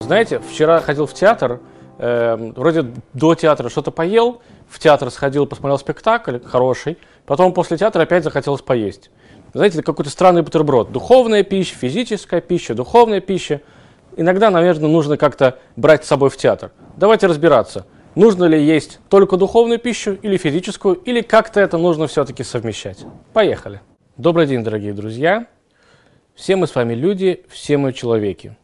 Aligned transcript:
Знаете, 0.00 0.40
вчера 0.40 0.80
ходил 0.80 1.06
в 1.06 1.12
театр, 1.12 1.60
э, 1.98 2.52
вроде 2.56 2.86
до 3.12 3.34
театра 3.34 3.68
что-то 3.68 3.90
поел, 3.90 4.40
в 4.68 4.78
театр 4.78 5.10
сходил, 5.10 5.46
посмотрел 5.46 5.78
спектакль 5.78 6.38
хороший, 6.44 6.96
потом 7.26 7.52
после 7.52 7.76
театра 7.76 8.02
опять 8.02 8.24
захотелось 8.24 8.62
поесть. 8.62 9.10
Знаете, 9.52 9.78
это 9.78 9.86
какой-то 9.86 10.10
странный 10.10 10.42
бутерброд. 10.42 10.92
Духовная 10.92 11.42
пища, 11.42 11.74
физическая 11.74 12.40
пища, 12.40 12.74
духовная 12.74 13.20
пища. 13.20 13.60
Иногда, 14.16 14.50
наверное, 14.50 14.88
нужно 14.88 15.16
как-то 15.16 15.58
брать 15.76 16.04
с 16.04 16.08
собой 16.08 16.30
в 16.30 16.36
театр. 16.36 16.70
Давайте 16.96 17.26
разбираться, 17.26 17.86
нужно 18.14 18.44
ли 18.44 18.62
есть 18.62 19.00
только 19.08 19.36
духовную 19.36 19.78
пищу 19.78 20.18
или 20.22 20.36
физическую, 20.36 20.94
или 20.94 21.20
как-то 21.20 21.60
это 21.60 21.76
нужно 21.78 22.06
все-таки 22.06 22.44
совмещать. 22.44 23.04
Поехали. 23.32 23.80
Добрый 24.16 24.46
день, 24.46 24.64
дорогие 24.64 24.92
друзья. 24.92 25.46
Все 26.38 26.54
мы 26.54 26.68
с 26.68 26.74
вами 26.76 26.94
люди, 26.94 27.44
все 27.48 27.78
мы 27.78 27.92
человеки. 27.92 28.56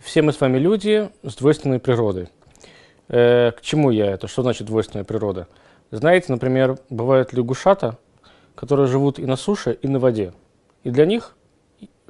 Все 0.00 0.20
мы 0.20 0.34
с 0.34 0.40
вами 0.40 0.58
люди 0.58 1.08
с 1.22 1.34
двойственной 1.34 1.78
природой. 1.78 2.28
Э, 3.08 3.52
к 3.52 3.62
чему 3.62 3.90
я 3.90 4.04
это? 4.04 4.28
Что 4.28 4.42
значит 4.42 4.66
двойственная 4.66 5.02
природа? 5.02 5.48
Знаете, 5.90 6.30
например, 6.30 6.78
бывают 6.90 7.32
лягушата, 7.32 7.96
которые 8.54 8.86
живут 8.86 9.18
и 9.18 9.24
на 9.24 9.36
суше, 9.36 9.78
и 9.80 9.88
на 9.88 9.98
воде. 9.98 10.34
И 10.84 10.90
для 10.90 11.06
них 11.06 11.34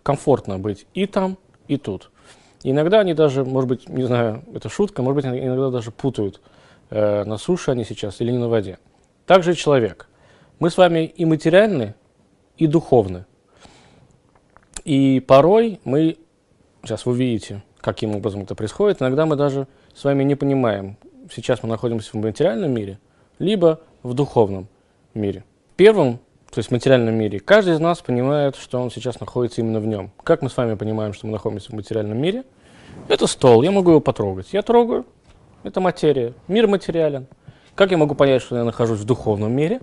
комфортно 0.03 0.59
быть 0.59 0.89
и 0.93 1.07
там, 1.07 1.39
и 1.69 1.77
тут. 1.77 2.11
И 2.65 2.73
иногда 2.73 2.99
они 2.99 3.15
даже, 3.15 3.45
может 3.45 3.69
быть, 3.69 3.89
не 3.89 4.03
знаю, 4.03 4.43
это 4.53 4.69
шутка, 4.69 5.05
может 5.05 5.25
быть, 5.25 5.41
иногда 5.41 5.71
даже 5.71 5.93
путают, 5.93 6.41
э, 6.91 7.23
на 7.23 7.39
суше 7.39 7.71
они 7.71 7.85
сейчас 7.85 8.21
или 8.21 8.33
не 8.33 8.39
на 8.39 8.49
воде. 8.49 8.81
Также 9.25 9.55
человек. 9.55 10.09
Мы 10.59 10.69
с 10.69 10.77
вами 10.77 11.05
и 11.05 11.25
материальны, 11.25 11.95
и 12.59 12.67
духовны. 12.67 13.25
И 14.87 15.19
порой 15.19 15.81
мы, 15.83 16.17
сейчас 16.85 17.07
вы 17.07 17.17
видите, 17.17 17.65
каким 17.81 18.15
образом 18.15 18.43
это 18.43 18.55
происходит, 18.55 19.03
иногда 19.03 19.27
мы 19.27 19.35
даже 19.35 19.67
с 19.93 20.05
вами 20.05 20.23
не 20.23 20.37
понимаем, 20.37 20.97
сейчас 21.29 21.65
мы 21.65 21.69
находимся 21.69 22.13
в 22.13 22.15
материальном 22.15 22.71
мире, 22.71 23.01
либо 23.41 23.81
в 24.05 24.15
духовном 24.15 24.69
мире. 25.13 25.43
Первым, 25.75 26.19
то 26.53 26.61
есть 26.61 26.69
в 26.69 26.73
материальном 26.73 27.17
мире, 27.17 27.41
каждый 27.41 27.75
из 27.75 27.81
нас 27.81 28.01
понимает, 28.01 28.55
что 28.55 28.81
он 28.81 28.93
сейчас 28.93 29.19
находится 29.19 29.61
именно 29.61 29.81
в 29.81 29.89
нем. 29.89 30.13
Как 30.23 30.41
мы 30.41 30.49
с 30.49 30.57
вами 30.57 30.75
понимаем, 30.75 31.15
что 31.15 31.27
мы 31.27 31.33
находимся 31.33 31.73
в 31.73 31.75
материальном 31.75 32.19
мире? 32.19 32.45
Это 33.09 33.27
стол, 33.27 33.63
я 33.63 33.73
могу 33.73 33.91
его 33.91 34.01
потрогать. 34.01 34.53
Я 34.53 34.63
трогаю, 34.63 35.05
это 35.65 35.81
материя, 35.81 36.33
мир 36.47 36.69
материален. 36.69 37.27
Как 37.75 37.91
я 37.91 37.97
могу 37.97 38.15
понять, 38.15 38.41
что 38.41 38.57
я 38.57 38.63
нахожусь 38.63 39.01
в 39.01 39.05
духовном 39.05 39.51
мире? 39.51 39.81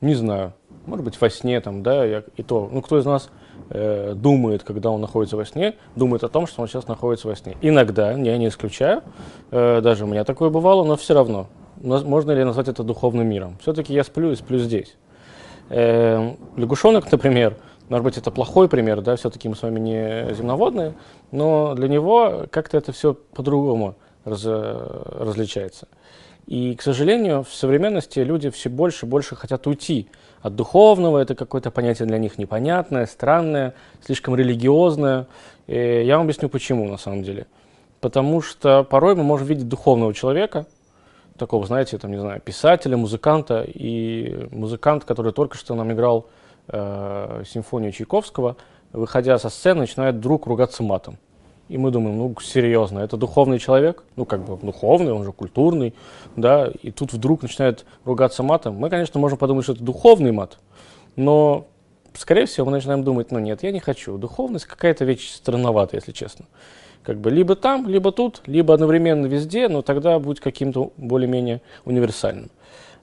Не 0.00 0.14
знаю. 0.14 0.52
Может 0.86 1.04
быть, 1.04 1.20
во 1.20 1.28
сне 1.30 1.60
там, 1.60 1.82
да, 1.82 2.04
я, 2.04 2.22
и 2.36 2.44
то. 2.44 2.70
Ну, 2.72 2.80
кто 2.80 2.96
из 2.96 3.04
нас 3.04 3.28
э, 3.70 4.14
думает, 4.14 4.62
когда 4.62 4.90
он 4.90 5.00
находится 5.00 5.36
во 5.36 5.44
сне, 5.44 5.74
думает 5.96 6.24
о 6.24 6.28
том, 6.28 6.46
что 6.46 6.62
он 6.62 6.68
сейчас 6.68 6.88
находится 6.88 7.28
во 7.28 7.36
сне. 7.36 7.56
Иногда, 7.60 8.12
я 8.12 8.38
не 8.38 8.48
исключаю, 8.48 9.02
э, 9.50 9.80
даже 9.80 10.04
у 10.04 10.06
меня 10.06 10.24
такое 10.24 10.50
бывало, 10.50 10.84
но 10.84 10.96
все 10.96 11.14
равно. 11.14 11.48
Можно 11.80 12.32
ли 12.32 12.44
назвать 12.44 12.68
это 12.68 12.84
духовным 12.84 13.26
миром? 13.26 13.58
Все-таки 13.60 13.92
я 13.92 14.04
сплю 14.04 14.32
и 14.32 14.36
сплю 14.36 14.58
здесь. 14.58 14.96
Э, 15.68 16.34
лягушонок, 16.56 17.10
например, 17.10 17.56
может 17.88 18.04
быть, 18.04 18.16
это 18.16 18.30
плохой 18.30 18.68
пример, 18.68 19.02
да, 19.02 19.16
все-таки 19.16 19.48
мы 19.48 19.56
с 19.56 19.62
вами 19.62 19.80
не 19.80 20.34
земноводные, 20.34 20.94
но 21.30 21.74
для 21.74 21.88
него 21.88 22.46
как-то 22.50 22.78
это 22.78 22.92
все 22.92 23.14
по-другому 23.14 23.96
раз, 24.24 24.44
различается. 24.44 25.88
И, 26.46 26.74
к 26.74 26.82
сожалению, 26.82 27.44
в 27.44 27.52
современности 27.52 28.20
люди 28.20 28.50
все 28.50 28.68
больше 28.68 29.06
и 29.06 29.08
больше 29.08 29.36
хотят 29.36 29.66
уйти 29.66 30.08
от 30.42 30.56
духовного. 30.56 31.18
Это 31.18 31.34
какое-то 31.34 31.70
понятие 31.70 32.06
для 32.06 32.18
них 32.18 32.36
непонятное, 32.38 33.06
странное, 33.06 33.74
слишком 34.04 34.34
религиозное. 34.34 35.26
И 35.66 36.02
я 36.04 36.16
вам 36.16 36.26
объясню, 36.26 36.48
почему 36.48 36.88
на 36.88 36.98
самом 36.98 37.22
деле. 37.22 37.46
Потому 38.00 38.42
что 38.42 38.84
порой 38.84 39.14
мы 39.14 39.22
можем 39.22 39.46
видеть 39.46 39.68
духовного 39.68 40.12
человека, 40.12 40.66
такого, 41.38 41.66
знаете, 41.66 41.98
там, 41.98 42.10
не 42.10 42.20
знаю, 42.20 42.40
писателя, 42.40 42.96
музыканта, 42.96 43.62
и 43.62 44.48
музыкант, 44.50 45.04
который 45.04 45.32
только 45.32 45.56
что 45.56 45.74
нам 45.74 45.92
играл 45.92 46.26
э, 46.68 47.44
симфонию 47.46 47.92
Чайковского, 47.92 48.56
выходя 48.92 49.38
со 49.38 49.48
сцены, 49.48 49.80
начинает 49.80 50.16
вдруг 50.16 50.46
ругаться 50.46 50.82
матом. 50.82 51.18
И 51.72 51.78
мы 51.78 51.90
думаем, 51.90 52.18
ну, 52.18 52.36
серьезно, 52.38 52.98
это 52.98 53.16
духовный 53.16 53.58
человек, 53.58 54.04
ну, 54.16 54.26
как 54.26 54.44
бы 54.44 54.58
духовный, 54.62 55.10
он 55.10 55.24
же 55.24 55.32
культурный, 55.32 55.94
да, 56.36 56.70
и 56.82 56.90
тут 56.90 57.14
вдруг 57.14 57.40
начинает 57.40 57.86
ругаться 58.04 58.42
матом. 58.42 58.74
Мы, 58.74 58.90
конечно, 58.90 59.18
можем 59.18 59.38
подумать, 59.38 59.64
что 59.64 59.72
это 59.72 59.82
духовный 59.82 60.32
мат, 60.32 60.58
но, 61.16 61.66
скорее 62.12 62.44
всего, 62.44 62.66
мы 62.66 62.72
начинаем 62.72 63.04
думать, 63.04 63.30
ну, 63.30 63.38
нет, 63.38 63.62
я 63.62 63.72
не 63.72 63.80
хочу. 63.80 64.18
Духовность 64.18 64.66
какая-то 64.66 65.06
вещь 65.06 65.32
странноватая, 65.32 66.00
если 66.00 66.12
честно. 66.12 66.44
Как 67.02 67.18
бы 67.18 67.30
либо 67.30 67.56
там, 67.56 67.88
либо 67.88 68.12
тут, 68.12 68.42
либо 68.44 68.74
одновременно 68.74 69.24
везде, 69.24 69.68
но 69.68 69.80
тогда 69.80 70.18
будет 70.18 70.40
каким-то 70.40 70.92
более-менее 70.98 71.62
универсальным. 71.86 72.50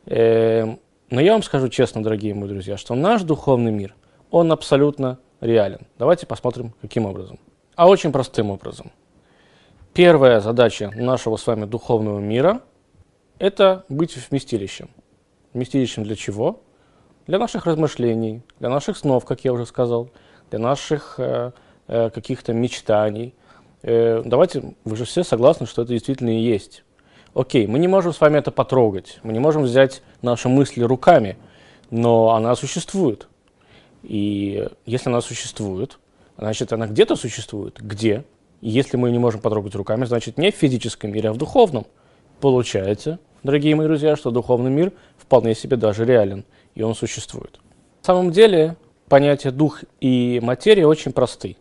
Эм, 0.05 0.79
но 1.09 1.19
я 1.19 1.31
вам 1.31 1.41
скажу 1.41 1.69
честно, 1.69 2.03
дорогие 2.03 2.35
мои 2.35 2.47
друзья, 2.47 2.77
что 2.77 2.93
наш 2.93 3.23
духовный 3.23 3.71
мир, 3.71 3.95
он 4.29 4.51
абсолютно 4.51 5.17
реален. 5.41 5.87
Давайте 5.97 6.27
посмотрим, 6.27 6.75
каким 6.81 7.07
образом 7.07 7.39
а 7.79 7.87
очень 7.87 8.11
простым 8.11 8.51
образом. 8.51 8.91
Первая 9.93 10.41
задача 10.41 10.91
нашего 10.97 11.37
с 11.37 11.47
вами 11.47 11.63
духовного 11.63 12.19
мира– 12.19 12.61
это 13.39 13.85
быть 13.87 14.17
вместилищем. 14.17 14.89
Вместилищем 15.53 16.03
для 16.03 16.17
чего? 16.17 16.59
Для 17.25 17.39
наших 17.39 17.65
размышлений, 17.65 18.41
для 18.59 18.67
наших 18.67 18.97
снов, 18.97 19.23
как 19.23 19.45
я 19.45 19.53
уже 19.53 19.65
сказал, 19.65 20.09
для 20.49 20.59
наших 20.59 21.15
э, 21.19 21.53
э, 21.87 22.09
каких-то 22.09 22.51
мечтаний. 22.51 23.33
Э, 23.83 24.23
давайте, 24.25 24.75
вы 24.83 24.97
же 24.97 25.05
все 25.05 25.23
согласны, 25.23 25.65
что 25.65 25.83
это 25.83 25.93
действительно 25.93 26.37
и 26.37 26.41
есть. 26.41 26.83
Окей, 27.33 27.65
мы 27.65 27.79
не 27.79 27.87
можем 27.87 28.11
с 28.11 28.19
вами 28.19 28.39
это 28.39 28.51
потрогать, 28.51 29.21
мы 29.23 29.31
не 29.31 29.39
можем 29.39 29.61
взять 29.61 30.03
наши 30.21 30.49
мысли 30.49 30.81
руками, 30.83 31.37
но 31.91 32.31
она 32.31 32.57
существует. 32.57 33.29
И 34.03 34.67
если 34.85 35.09
она 35.09 35.21
существует, 35.21 35.97
Значит, 36.39 36.71
она 36.71 36.87
где-то 36.87 37.17
существует. 37.17 37.79
Где? 37.81 38.23
Если 38.61 38.95
мы 38.95 39.11
не 39.11 39.19
можем 39.19 39.41
потрогать 39.41 39.75
руками, 39.75 40.05
значит, 40.05 40.37
не 40.37 40.51
в 40.51 40.55
физическом 40.55 41.11
мире, 41.11 41.29
а 41.29 41.33
в 41.33 41.37
духовном. 41.37 41.85
Получается, 42.39 43.19
дорогие 43.43 43.75
мои 43.75 43.87
друзья, 43.87 44.15
что 44.15 44.31
духовный 44.31 44.71
мир 44.71 44.93
вполне 45.17 45.53
себе 45.53 45.75
даже 45.75 46.05
реален, 46.05 46.45
и 46.75 46.81
он 46.81 46.95
существует. 46.95 47.59
На 48.01 48.05
самом 48.05 48.31
деле, 48.31 48.77
понятия 49.09 49.51
дух 49.51 49.83
и 49.99 50.39
материя 50.41 50.87
очень 50.87 51.11
просты. 51.11 51.57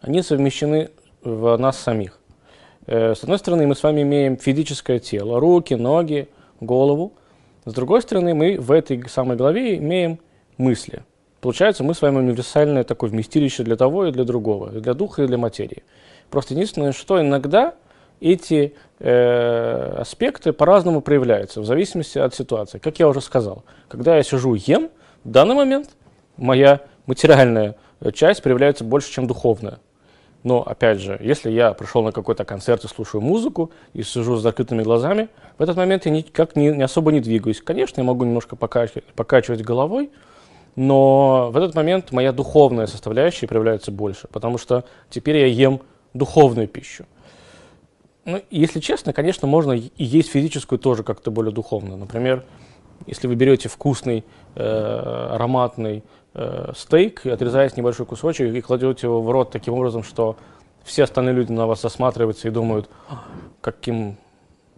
Они 0.00 0.22
совмещены 0.22 0.90
в 1.22 1.56
нас 1.56 1.78
самих. 1.78 2.18
Э, 2.86 3.14
с 3.14 3.22
одной 3.22 3.38
стороны, 3.38 3.64
мы 3.68 3.76
с 3.76 3.82
вами 3.84 4.02
имеем 4.02 4.36
физическое 4.36 4.98
тело, 4.98 5.38
руки, 5.38 5.74
ноги, 5.74 6.28
голову. 6.60 7.12
С 7.64 7.72
другой 7.72 8.02
стороны, 8.02 8.34
мы 8.34 8.58
в 8.58 8.72
этой 8.72 9.08
самой 9.08 9.36
голове 9.36 9.78
имеем 9.78 10.18
мысли– 10.58 11.04
Получается, 11.44 11.84
мы 11.84 11.92
с 11.92 12.00
вами 12.00 12.20
универсальное 12.20 12.84
такое 12.84 13.10
вместилище 13.10 13.64
для 13.64 13.76
того 13.76 14.06
и 14.06 14.12
для 14.12 14.24
другого, 14.24 14.70
для 14.70 14.94
духа, 14.94 15.24
и 15.24 15.26
для 15.26 15.36
материи. 15.36 15.82
Просто 16.30 16.54
единственное, 16.54 16.92
что 16.92 17.20
иногда 17.20 17.74
эти 18.18 18.72
э, 18.98 19.94
аспекты 19.98 20.54
по-разному 20.54 21.02
проявляются, 21.02 21.60
в 21.60 21.66
зависимости 21.66 22.16
от 22.16 22.34
ситуации. 22.34 22.78
Как 22.78 22.98
я 22.98 23.06
уже 23.08 23.20
сказал, 23.20 23.62
когда 23.88 24.16
я 24.16 24.22
сижу 24.22 24.54
ем, 24.54 24.88
в 25.22 25.30
данный 25.30 25.54
момент 25.54 25.90
моя 26.38 26.80
материальная 27.04 27.76
часть 28.14 28.42
проявляется 28.42 28.82
больше, 28.82 29.12
чем 29.12 29.26
духовная. 29.26 29.80
Но, 30.44 30.62
опять 30.62 30.98
же, 30.98 31.18
если 31.22 31.50
я 31.50 31.74
пришел 31.74 32.02
на 32.02 32.12
какой-то 32.12 32.46
концерт 32.46 32.84
и 32.84 32.88
слушаю 32.88 33.20
музыку, 33.20 33.70
и 33.92 34.02
сижу 34.02 34.36
с 34.36 34.42
закрытыми 34.42 34.82
глазами, 34.82 35.28
в 35.58 35.62
этот 35.62 35.76
момент 35.76 36.06
я 36.06 36.10
никак 36.10 36.56
не, 36.56 36.68
не 36.68 36.82
особо 36.82 37.12
не 37.12 37.20
двигаюсь. 37.20 37.60
Конечно, 37.60 38.00
я 38.00 38.06
могу 38.06 38.24
немножко 38.24 38.56
покачивать, 38.56 39.04
покачивать 39.12 39.60
головой, 39.60 40.10
но 40.76 41.50
в 41.50 41.56
этот 41.56 41.74
момент 41.74 42.12
моя 42.12 42.32
духовная 42.32 42.86
составляющая 42.86 43.46
проявляется 43.46 43.90
больше, 43.90 44.28
потому 44.28 44.58
что 44.58 44.84
теперь 45.10 45.38
я 45.38 45.46
ем 45.46 45.80
духовную 46.14 46.68
пищу. 46.68 47.06
Ну, 48.24 48.40
если 48.50 48.80
честно, 48.80 49.12
конечно, 49.12 49.46
можно 49.46 49.72
и 49.72 49.90
есть 49.98 50.30
физическую 50.30 50.78
тоже 50.78 51.02
как-то 51.02 51.30
более 51.30 51.52
духовно. 51.52 51.96
Например, 51.96 52.44
если 53.06 53.26
вы 53.26 53.34
берете 53.34 53.68
вкусный, 53.68 54.24
э, 54.54 54.62
ароматный 54.62 56.04
э, 56.32 56.72
стейк, 56.74 57.26
отрезаете 57.26 57.74
небольшой 57.76 58.06
кусочек 58.06 58.54
и 58.54 58.60
кладете 58.62 59.08
его 59.08 59.20
в 59.20 59.30
рот 59.30 59.50
таким 59.50 59.74
образом, 59.74 60.02
что 60.02 60.36
все 60.84 61.04
остальные 61.04 61.34
люди 61.34 61.52
на 61.52 61.66
вас 61.66 61.84
осматриваются 61.84 62.48
и 62.48 62.50
думают, 62.50 62.88
каким, 63.60 64.16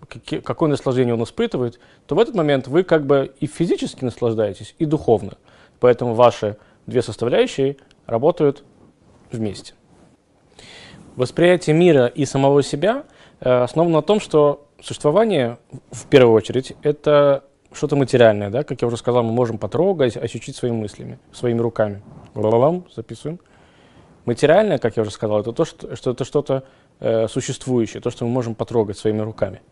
какие, 0.09 0.41
какое 0.41 0.69
наслаждение 0.69 1.15
он 1.15 1.23
испытывает, 1.23 1.79
то 2.07 2.15
в 2.15 2.19
этот 2.19 2.35
момент 2.35 2.67
вы 2.67 2.83
как 2.83 3.07
бы 3.07 3.33
и 3.39 3.47
физически 3.47 4.05
наслаждаетесь, 4.05 4.75
и 4.79 4.87
духовно. 4.87 5.35
Поэтому 5.81 6.15
ваши 6.15 6.57
две 6.87 7.03
составляющие 7.03 7.77
работают 8.07 8.65
вместе. 9.31 9.75
Восприятие 11.17 11.75
мира 11.75 12.07
и 12.07 12.25
самого 12.25 12.63
себя 12.63 13.05
э, 13.41 13.51
основано 13.51 13.97
на 13.97 14.03
том, 14.03 14.21
что 14.21 14.67
существование, 14.81 15.59
в 15.91 16.07
первую 16.07 16.35
очередь, 16.35 16.75
это 16.83 17.45
что-то 17.73 17.97
материальное, 17.97 18.51
да, 18.51 18.65
как 18.65 18.81
я 18.83 18.89
уже 18.89 18.97
сказал, 18.97 19.23
мы 19.23 19.33
можем 19.33 19.59
потрогать, 19.59 20.17
ощутить 20.17 20.57
своими 20.57 20.77
мыслями, 20.77 21.19
своими 21.33 21.61
руками. 21.61 22.03
Балалам, 22.35 22.87
записываем. 22.95 23.41
Материальное, 24.25 24.79
как 24.79 24.97
я 24.97 25.03
уже 25.03 25.11
сказал, 25.11 25.41
это 25.41 25.53
то, 25.53 25.65
что, 25.65 25.95
что 25.97 26.11
это 26.11 26.25
что-то 26.25 26.65
э, 27.01 27.29
существующее, 27.29 28.03
то, 28.03 28.11
что 28.11 28.25
мы 28.25 28.31
можем 28.31 28.55
потрогать 28.55 28.99
своими 28.99 29.21
руками. 29.21 29.63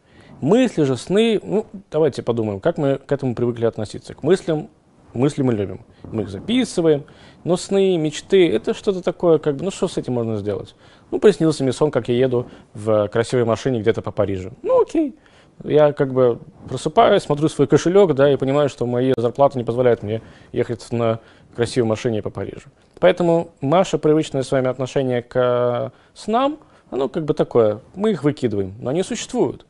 Мысли 0.40 0.82
же, 0.84 0.96
сны, 0.96 1.40
ну, 1.42 1.66
давайте 1.90 2.22
подумаем, 2.22 2.60
как 2.60 2.78
мы 2.78 2.98
к 2.98 3.10
этому 3.10 3.34
привыкли 3.34 3.66
относиться. 3.66 4.14
К 4.14 4.22
мыслям, 4.22 4.68
мысли 5.14 5.42
мы 5.42 5.52
любим, 5.52 5.84
мы 6.02 6.22
их 6.22 6.28
записываем, 6.28 7.04
но 7.44 7.56
сны, 7.56 7.96
мечты, 7.96 8.50
это 8.50 8.74
что-то 8.74 9.02
такое, 9.02 9.38
как 9.38 9.56
бы, 9.56 9.64
ну, 9.64 9.70
что 9.70 9.88
с 9.88 9.96
этим 9.96 10.14
можно 10.14 10.36
сделать? 10.36 10.74
Ну, 11.10 11.18
приснился 11.18 11.62
мне 11.62 11.72
сон, 11.72 11.90
как 11.90 12.08
я 12.08 12.14
еду 12.16 12.46
в 12.72 13.08
красивой 13.08 13.44
машине 13.44 13.80
где-то 13.80 14.02
по 14.02 14.10
Парижу. 14.10 14.52
Ну, 14.62 14.82
окей. 14.82 15.14
Я 15.62 15.92
как 15.92 16.12
бы 16.12 16.40
просыпаюсь, 16.68 17.22
смотрю 17.22 17.48
свой 17.48 17.68
кошелек, 17.68 18.14
да, 18.14 18.32
и 18.32 18.36
понимаю, 18.36 18.68
что 18.68 18.86
мои 18.86 19.12
зарплаты 19.16 19.56
не 19.56 19.64
позволяют 19.64 20.02
мне 20.02 20.20
ехать 20.52 20.90
на 20.90 21.20
красивой 21.54 21.86
машине 21.86 22.22
по 22.22 22.30
Парижу. 22.30 22.70
Поэтому 22.98 23.50
наше 23.60 23.98
привычное 23.98 24.42
с 24.42 24.50
вами 24.50 24.68
отношение 24.68 25.22
к 25.22 25.92
снам, 26.14 26.58
оно 26.90 27.08
как 27.08 27.24
бы 27.24 27.34
такое, 27.34 27.80
мы 27.94 28.10
их 28.10 28.24
выкидываем, 28.24 28.74
но 28.80 28.90
они 28.90 29.02
существуют. 29.02 29.64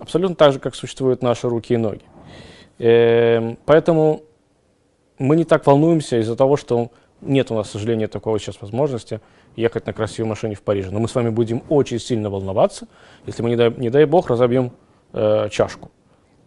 Абсолютно 0.00 0.36
так 0.36 0.52
же, 0.52 0.58
как 0.58 0.74
существуют 0.74 1.22
наши 1.22 1.48
руки 1.48 1.74
и 1.74 1.76
ноги. 1.76 2.02
Эм, 2.78 3.58
поэтому 3.64 4.22
мы 5.18 5.36
не 5.36 5.44
так 5.44 5.66
волнуемся 5.66 6.18
из-за 6.20 6.36
того, 6.36 6.56
что 6.56 6.90
нет 7.20 7.50
у 7.50 7.54
нас, 7.54 7.68
к 7.68 7.72
сожалению, 7.72 8.08
такого 8.08 8.38
сейчас 8.38 8.60
возможности 8.60 9.20
ехать 9.56 9.86
на 9.86 9.92
красивой 9.92 10.28
машине 10.28 10.54
в 10.54 10.62
Париже. 10.62 10.90
Но 10.90 10.98
мы 10.98 11.08
с 11.08 11.14
вами 11.14 11.30
будем 11.30 11.62
очень 11.68 11.98
сильно 11.98 12.30
волноваться, 12.30 12.86
если 13.26 13.42
мы, 13.42 13.50
не 13.50 13.56
дай, 13.56 13.70
не 13.70 13.90
дай 13.90 14.04
бог, 14.04 14.28
разобьем 14.28 14.72
э, 15.12 15.48
чашку. 15.50 15.90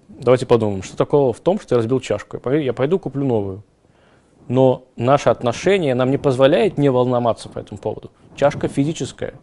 Давайте 0.07 0.45
подумаем, 0.45 0.83
что 0.83 0.95
такого 0.95 1.33
в 1.33 1.39
том, 1.39 1.59
что 1.59 1.75
я 1.75 1.79
разбил 1.79 1.99
чашку. 1.99 2.39
Я 2.49 2.73
пойду 2.73 2.99
куплю 2.99 3.25
новую. 3.25 3.63
Но 4.47 4.85
наше 4.95 5.29
отношение 5.29 5.93
нам 5.95 6.11
не 6.11 6.17
позволяет 6.17 6.77
не 6.77 6.89
волноваться 6.89 7.49
по 7.49 7.59
этому 7.59 7.77
поводу. 7.77 8.11
Чашка 8.35 8.69
физическая. 8.69 9.33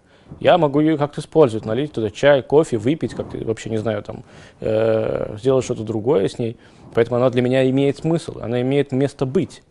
Я 0.41 0.59
могу 0.59 0.81
ее 0.81 0.97
как-то 0.99 1.21
использовать, 1.21 1.67
налить 1.67 1.93
туда 1.93 2.11
чай, 2.11 2.43
кофе, 2.43 2.77
выпить, 2.79 3.15
как 3.15 3.33
вообще 3.35 3.71
не 3.71 3.77
знаю, 3.77 4.03
там, 4.03 4.25
э, 4.61 5.37
сделать 5.39 5.65
что-то 5.65 5.85
другое 5.85 6.29
с 6.29 6.39
ней. 6.39 6.57
Поэтому 6.95 7.17
она 7.17 7.31
для 7.31 7.43
меня 7.43 7.69
имеет 7.71 7.99
смысл, 7.99 8.41
она 8.41 8.61
имеет 8.63 8.93
место 8.93 9.27
быть. 9.27 9.63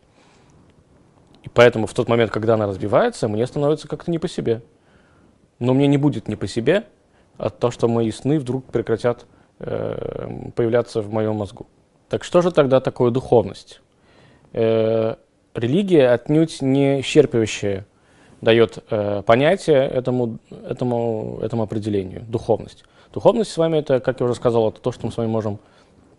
И 1.44 1.50
поэтому 1.50 1.88
в 1.88 1.94
тот 1.94 2.08
момент, 2.08 2.32
когда 2.32 2.54
она 2.54 2.68
разбивается, 2.68 3.28
мне 3.28 3.46
становится 3.46 3.88
как-то 3.88 4.12
не 4.12 4.20
по 4.20 4.28
себе. 4.28 4.62
Но 5.60 5.74
мне 5.74 5.88
не 5.88 5.98
будет 5.98 6.28
не 6.28 6.36
по 6.36 6.48
себе 6.48 6.86
от 7.38 7.60
того, 7.60 7.72
что 7.72 7.88
мои 7.88 8.12
сны 8.12 8.40
вдруг 8.40 8.66
прекратят 8.66 9.26
э, 9.60 10.52
появляться 10.56 11.02
в 11.02 11.12
моем 11.12 11.36
мозгу. 11.36 11.68
Так 12.10 12.24
что 12.24 12.42
же 12.42 12.52
тогда 12.52 12.80
такое 12.80 13.12
духовность? 13.12 13.82
Э, 14.54 15.16
религия 15.54 16.10
отнюдь 16.10 16.62
не 16.62 17.02
исчерпывающая 17.02 17.86
дает 18.44 18.84
э, 18.90 19.24
понятие 19.26 19.88
этому, 19.88 20.38
этому, 20.68 21.40
этому 21.42 21.64
определению, 21.64 22.24
духовность. 22.28 22.84
Духовность 23.14 23.52
с 23.52 23.58
вами 23.58 23.78
это, 23.78 24.00
как 24.00 24.20
я 24.20 24.26
уже 24.26 24.36
сказал, 24.36 24.70
это 24.70 24.82
то, 24.82 24.92
что 24.92 25.06
мы 25.06 25.12
с 25.12 25.18
вами 25.18 25.30
можем 25.30 25.60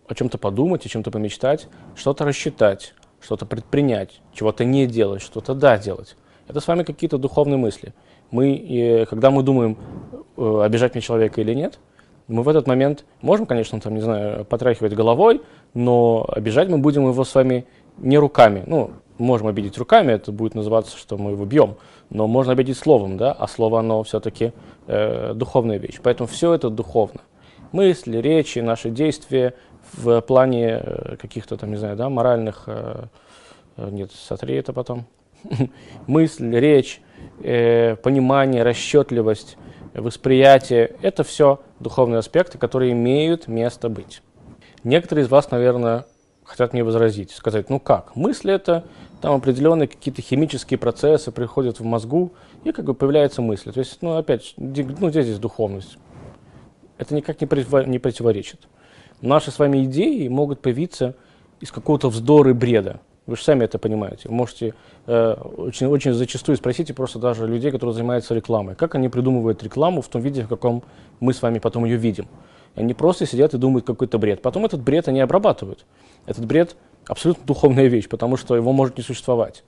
о 0.07 0.15
чем-то 0.15 0.37
подумать, 0.37 0.85
о 0.85 0.89
чем-то 0.89 1.11
помечтать, 1.11 1.67
что-то 1.95 2.25
рассчитать, 2.25 2.93
что-то 3.21 3.45
предпринять, 3.45 4.21
чего-то 4.33 4.65
не 4.65 4.87
делать, 4.87 5.21
что-то 5.21 5.53
да 5.53 5.77
делать. 5.77 6.15
Это 6.47 6.59
с 6.59 6.67
вами 6.67 6.83
какие-то 6.83 7.17
духовные 7.17 7.57
мысли. 7.57 7.93
Мы, 8.31 8.55
э, 8.55 9.05
когда 9.05 9.29
мы 9.29 9.43
думаем, 9.43 9.77
э, 10.37 10.61
обижать 10.63 10.95
мне 10.95 11.01
человека 11.01 11.41
или 11.41 11.53
нет, 11.53 11.79
мы 12.27 12.41
в 12.41 12.49
этот 12.49 12.65
момент 12.65 13.05
можем, 13.21 13.45
конечно, 13.45 13.79
там, 13.79 13.93
не 13.93 14.01
знаю, 14.01 14.45
потряхивать 14.45 14.93
головой, 14.93 15.43
но 15.75 16.27
обижать 16.27 16.69
мы 16.69 16.79
будем 16.79 17.07
его 17.07 17.23
с 17.23 17.35
вами 17.35 17.65
не 17.97 18.17
руками. 18.17 18.63
Ну, 18.65 18.91
можем 19.17 19.47
обидеть 19.47 19.77
руками, 19.77 20.11
это 20.13 20.31
будет 20.31 20.55
называться, 20.55 20.97
что 20.97 21.17
мы 21.17 21.31
его 21.31 21.45
бьем, 21.45 21.75
но 22.09 22.27
можно 22.27 22.53
обидеть 22.53 22.77
словом, 22.77 23.17
да, 23.17 23.31
а 23.31 23.47
слово, 23.47 23.79
оно 23.79 24.03
все-таки 24.03 24.53
э, 24.87 25.33
духовная 25.33 25.77
вещь. 25.77 25.99
Поэтому 26.01 26.27
все 26.27 26.53
это 26.53 26.69
духовно. 26.69 27.21
Мысли, 27.71 28.17
речи, 28.17 28.59
наши 28.59 28.89
действия 28.89 29.53
в 29.93 30.21
плане 30.21 30.81
э, 30.83 31.15
каких-то 31.17 31.57
там, 31.57 31.71
не 31.71 31.77
знаю, 31.77 31.95
да, 31.95 32.09
моральных, 32.09 32.63
э, 32.67 33.05
э 33.77 33.89
нет, 33.91 34.11
сотри 34.11 34.55
это 34.55 34.73
потом, 34.73 35.05
мысль, 36.07 36.55
речь, 36.55 37.01
э, 37.41 37.95
понимание, 37.97 38.63
расчетливость, 38.63 39.57
восприятие, 39.93 40.95
это 41.01 41.23
все 41.23 41.61
духовные 41.79 42.19
аспекты, 42.19 42.57
которые 42.57 42.91
имеют 42.91 43.47
место 43.47 43.89
быть. 43.89 44.21
Некоторые 44.83 45.25
из 45.25 45.29
вас, 45.29 45.51
наверное, 45.51 46.05
хотят 46.43 46.73
мне 46.73 46.83
возразить, 46.83 47.31
сказать, 47.31 47.69
ну 47.69 47.79
как, 47.79 48.15
мысли 48.15 48.53
это, 48.53 48.85
там 49.25 49.33
определенные 49.33 49.87
какие-то 49.87 50.21
химические 50.21 50.77
процессы 50.77 51.31
приходят 51.31 51.79
в 51.79 51.83
мозгу, 51.83 52.33
и 52.63 52.71
как 52.71 52.85
бы 52.85 52.93
появляется 52.93 53.41
мысль. 53.41 53.71
То 53.71 53.79
есть, 53.79 53.97
ну 54.01 54.17
опять, 54.17 54.53
ну 54.55 55.09
здесь 55.09 55.25
здесь 55.25 55.39
духовность. 55.39 55.97
Это 56.99 57.15
никак 57.15 57.41
не, 57.41 57.87
не 57.89 57.97
противоречит. 57.97 58.67
Наши 59.21 59.49
с 59.49 59.57
вами 59.57 59.83
идеи 59.85 60.27
могут 60.27 60.61
появиться 60.61 61.15
из 61.59 61.71
какого-то 61.71 62.09
вздора 62.09 62.51
и 62.51 62.53
бреда. 62.53 62.99
Вы 63.25 63.35
же 63.35 63.41
сами 63.43 63.63
это 63.63 63.79
понимаете. 63.79 64.29
Вы 64.29 64.35
можете 64.35 64.75
э, 65.07 65.33
очень, 65.57 65.87
очень 65.87 66.13
зачастую 66.13 66.57
спросите 66.57 66.93
просто 66.93 67.17
даже 67.17 67.47
людей, 67.47 67.71
которые 67.71 67.95
занимаются 67.95 68.35
рекламой, 68.35 68.75
как 68.75 68.93
они 68.93 69.09
придумывают 69.09 69.63
рекламу 69.63 70.03
в 70.03 70.07
том 70.07 70.21
виде, 70.21 70.43
в 70.43 70.47
каком 70.47 70.83
мы 71.19 71.33
с 71.33 71.41
вами 71.41 71.57
потом 71.57 71.85
ее 71.85 71.97
видим. 71.97 72.27
Они 72.75 72.93
просто 72.93 73.25
сидят 73.25 73.55
и 73.55 73.57
думают 73.57 73.87
какой-то 73.87 74.19
бред. 74.19 74.43
Потом 74.43 74.65
этот 74.65 74.83
бред 74.83 75.07
они 75.07 75.19
обрабатывают. 75.19 75.83
Этот 76.27 76.45
бред 76.45 76.75
абсолютно 77.07 77.45
духовная 77.45 77.87
вещь, 77.87 78.07
потому 78.07 78.37
что 78.37 78.55
его 78.55 78.71
может 78.73 78.97
не 78.97 79.03
существовать. 79.03 79.63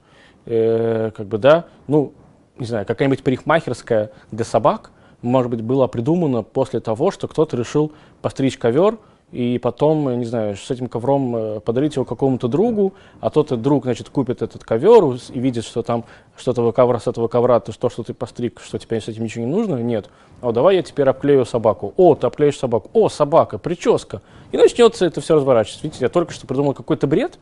Э, 0.45 1.11
как 1.15 1.27
бы, 1.27 1.37
да, 1.37 1.65
ну, 1.87 2.13
не 2.57 2.65
знаю, 2.65 2.85
какая-нибудь 2.85 3.23
парикмахерская 3.23 4.11
для 4.31 4.45
собак, 4.45 4.91
может 5.21 5.49
быть, 5.51 5.61
была 5.61 5.87
придумана 5.87 6.43
после 6.43 6.79
того, 6.79 7.11
что 7.11 7.27
кто-то 7.27 7.57
решил 7.57 7.91
постричь 8.21 8.57
ковер, 8.57 8.97
и 9.31 9.59
потом, 9.59 10.19
не 10.19 10.25
знаю, 10.25 10.55
с 10.55 10.71
этим 10.71 10.87
ковром 10.87 11.35
э, 11.35 11.59
подарить 11.59 11.95
его 11.95 12.05
какому-то 12.05 12.47
другу, 12.47 12.93
а 13.19 13.29
тот 13.29 13.61
друг, 13.61 13.83
значит, 13.83 14.09
купит 14.09 14.41
этот 14.41 14.63
ковер 14.63 15.03
и 15.33 15.39
видит, 15.39 15.65
что 15.65 15.83
там 15.83 16.05
что-то 16.37 16.71
ковра 16.71 16.97
с 16.99 17.07
этого 17.07 17.27
ковра, 17.27 17.59
то, 17.59 17.73
что, 17.73 18.03
ты 18.03 18.13
постриг, 18.13 18.61
что 18.61 18.77
теперь 18.77 19.01
с 19.01 19.09
этим 19.09 19.25
ничего 19.25 19.43
не 19.43 19.51
нужно, 19.51 19.75
нет. 19.75 20.09
О, 20.41 20.53
давай 20.53 20.77
я 20.77 20.83
теперь 20.83 21.09
обклею 21.09 21.45
собаку. 21.45 21.93
О, 21.97 22.15
ты 22.15 22.25
обклеишь 22.25 22.57
собаку. 22.57 22.89
О, 22.93 23.09
собака, 23.09 23.57
прическа. 23.57 24.21
И 24.53 24.57
начнется 24.57 25.05
это 25.05 25.19
все 25.19 25.35
разворачиваться. 25.35 25.83
Видите, 25.83 26.05
я 26.05 26.09
только 26.09 26.31
что 26.31 26.47
придумал 26.47 26.73
какой-то 26.73 27.05
бред, 27.05 27.37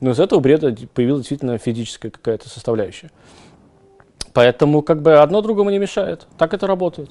но 0.00 0.12
из 0.12 0.20
этого 0.20 0.38
бреда 0.38 0.72
появилась 0.94 1.22
действительно 1.22 1.58
физическая 1.58 2.12
какая-то 2.12 2.48
составляющая. 2.48 3.10
Поэтому 4.32 4.82
как 4.82 5.02
бы 5.02 5.14
одно 5.14 5.42
другому 5.42 5.70
не 5.70 5.78
мешает. 5.78 6.28
Так 6.38 6.54
это 6.54 6.66
работает. 6.68 7.10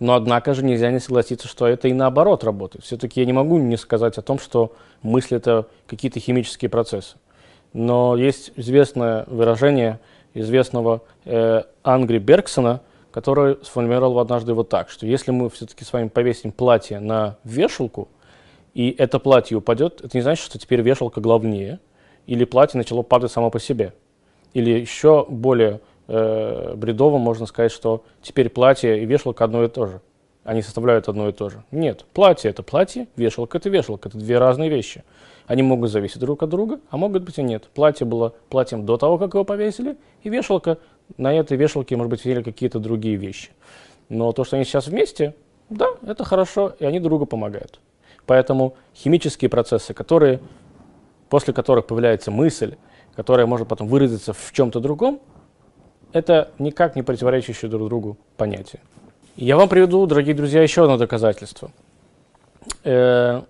Но 0.00 0.14
однако 0.14 0.54
же 0.54 0.64
нельзя 0.64 0.90
не 0.90 0.98
согласиться, 0.98 1.48
что 1.48 1.66
это 1.66 1.88
и 1.88 1.92
наоборот 1.92 2.44
работает. 2.44 2.84
Все-таки 2.84 3.20
я 3.20 3.26
не 3.26 3.32
могу 3.32 3.58
не 3.58 3.76
сказать 3.76 4.18
о 4.18 4.22
том, 4.22 4.38
что 4.38 4.72
мысль 5.02 5.36
это 5.36 5.66
какие-то 5.86 6.20
химические 6.20 6.68
процессы. 6.68 7.16
Но 7.72 8.16
есть 8.16 8.52
известное 8.56 9.24
выражение 9.26 10.00
известного 10.34 11.02
э, 11.24 11.62
Ангри 11.82 12.18
Бергсона, 12.18 12.80
который 13.10 13.58
сформулировал 13.62 14.18
однажды 14.18 14.54
вот 14.54 14.68
так, 14.68 14.90
что 14.90 15.06
если 15.06 15.30
мы 15.30 15.48
все-таки 15.48 15.84
с 15.84 15.92
вами 15.92 16.08
повесим 16.08 16.50
платье 16.50 16.98
на 16.98 17.36
вешалку, 17.44 18.08
и 18.74 18.90
это 18.98 19.20
платье 19.20 19.56
упадет, 19.56 20.00
это 20.02 20.16
не 20.16 20.22
значит, 20.22 20.44
что 20.44 20.58
теперь 20.58 20.80
вешалка 20.80 21.20
главнее, 21.20 21.78
или 22.26 22.44
платье 22.44 22.76
начало 22.78 23.02
падать 23.02 23.30
само 23.30 23.50
по 23.50 23.60
себе. 23.60 23.92
Или 24.52 24.70
еще 24.70 25.26
более 25.28 25.80
э, 26.08 26.74
бредово 26.76 27.18
можно 27.18 27.46
сказать, 27.46 27.72
что 27.72 28.04
теперь 28.22 28.48
платье 28.48 29.02
и 29.02 29.06
вешалка 29.06 29.44
одно 29.44 29.64
и 29.64 29.68
то 29.68 29.86
же. 29.86 30.00
Они 30.44 30.60
составляют 30.60 31.08
одно 31.08 31.28
и 31.28 31.32
то 31.32 31.48
же. 31.48 31.64
Нет, 31.70 32.04
платье 32.12 32.50
это 32.50 32.62
платье, 32.62 33.08
вешалка 33.16 33.58
это 33.58 33.70
вешалка. 33.70 34.08
Это 34.10 34.18
две 34.18 34.38
разные 34.38 34.68
вещи. 34.68 35.02
Они 35.46 35.62
могут 35.62 35.90
зависеть 35.90 36.20
друг 36.20 36.42
от 36.42 36.50
друга, 36.50 36.80
а 36.90 36.96
могут 36.96 37.22
быть 37.22 37.38
и 37.38 37.42
нет. 37.42 37.68
Платье 37.74 38.06
было 38.06 38.34
платьем 38.50 38.84
до 38.84 38.96
того, 38.96 39.18
как 39.18 39.34
его 39.34 39.44
повесили, 39.44 39.96
и 40.22 40.30
вешалка, 40.30 40.78
на 41.18 41.34
этой 41.34 41.56
вешалке, 41.56 41.96
может 41.96 42.10
быть, 42.10 42.24
висели 42.24 42.42
какие-то 42.42 42.78
другие 42.78 43.16
вещи. 43.16 43.50
Но 44.08 44.32
то, 44.32 44.44
что 44.44 44.56
они 44.56 44.64
сейчас 44.64 44.86
вместе, 44.86 45.34
да, 45.68 45.88
это 46.06 46.24
хорошо, 46.24 46.74
и 46.78 46.84
они 46.84 46.98
друг 46.98 47.10
другу 47.10 47.26
помогают. 47.26 47.80
Поэтому 48.26 48.74
химические 48.94 49.48
процессы, 49.48 49.92
которые, 49.92 50.40
после 51.28 51.52
которых 51.52 51.86
появляется 51.86 52.30
мысль, 52.30 52.76
которая 53.14 53.46
может 53.46 53.68
потом 53.68 53.86
выразиться 53.86 54.32
в 54.32 54.52
чем-то 54.52 54.80
другом, 54.80 55.20
это 56.14 56.52
никак 56.60 56.94
не 56.94 57.02
противоречащие 57.02 57.68
друг 57.68 57.88
другу 57.88 58.16
понятия. 58.36 58.78
Я 59.34 59.56
вам 59.56 59.68
приведу, 59.68 60.06
дорогие 60.06 60.34
друзья, 60.34 60.62
еще 60.62 60.84
одно 60.84 60.96
доказательство. 60.96 61.72
Э, 62.84 63.42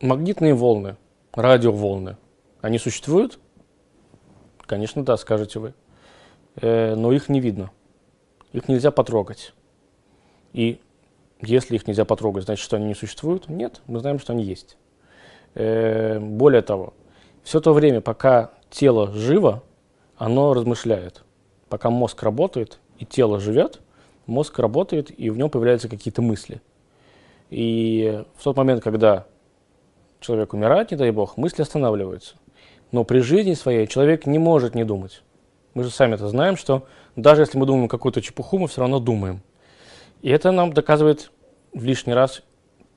магнитные 0.00 0.54
волны, 0.54 0.96
радиоволны, 1.34 2.16
они 2.62 2.78
существуют? 2.78 3.38
Конечно, 4.62 5.04
да, 5.04 5.18
скажете 5.18 5.58
вы. 5.58 5.74
Э, 6.56 6.94
но 6.94 7.12
их 7.12 7.28
не 7.28 7.38
видно. 7.38 7.70
Их 8.52 8.66
нельзя 8.66 8.90
потрогать. 8.90 9.52
И 10.54 10.80
если 11.42 11.76
их 11.76 11.86
нельзя 11.86 12.06
потрогать, 12.06 12.44
значит, 12.44 12.64
что 12.64 12.76
они 12.76 12.86
не 12.86 12.94
существуют? 12.94 13.50
Нет, 13.50 13.82
мы 13.86 14.00
знаем, 14.00 14.18
что 14.18 14.32
они 14.32 14.42
есть. 14.42 14.78
Э, 15.54 16.18
более 16.18 16.62
того, 16.62 16.94
все 17.42 17.60
то 17.60 17.74
время, 17.74 18.00
пока 18.00 18.52
тело 18.70 19.12
живо, 19.12 19.62
оно 20.16 20.54
размышляет. 20.54 21.23
Пока 21.74 21.90
мозг 21.90 22.22
работает 22.22 22.78
и 23.00 23.04
тело 23.04 23.40
живет, 23.40 23.80
мозг 24.26 24.60
работает, 24.60 25.10
и 25.10 25.28
в 25.28 25.36
нем 25.36 25.50
появляются 25.50 25.88
какие-то 25.88 26.22
мысли. 26.22 26.62
И 27.50 28.22
в 28.36 28.44
тот 28.44 28.56
момент, 28.56 28.80
когда 28.80 29.26
человек 30.20 30.52
умирает, 30.52 30.92
не 30.92 30.96
дай 30.96 31.10
бог, 31.10 31.36
мысли 31.36 31.62
останавливаются. 31.62 32.36
Но 32.92 33.02
при 33.02 33.18
жизни 33.18 33.54
своей 33.54 33.88
человек 33.88 34.24
не 34.24 34.38
может 34.38 34.76
не 34.76 34.84
думать. 34.84 35.24
Мы 35.74 35.82
же 35.82 35.90
сами 35.90 36.14
это 36.14 36.28
знаем, 36.28 36.56
что 36.56 36.86
даже 37.16 37.42
если 37.42 37.58
мы 37.58 37.66
думаем 37.66 37.88
какую-то 37.88 38.22
чепуху, 38.22 38.58
мы 38.58 38.68
все 38.68 38.80
равно 38.80 39.00
думаем. 39.00 39.42
И 40.22 40.30
это 40.30 40.52
нам 40.52 40.72
доказывает 40.72 41.32
в 41.72 41.82
лишний 41.82 42.14
раз 42.14 42.42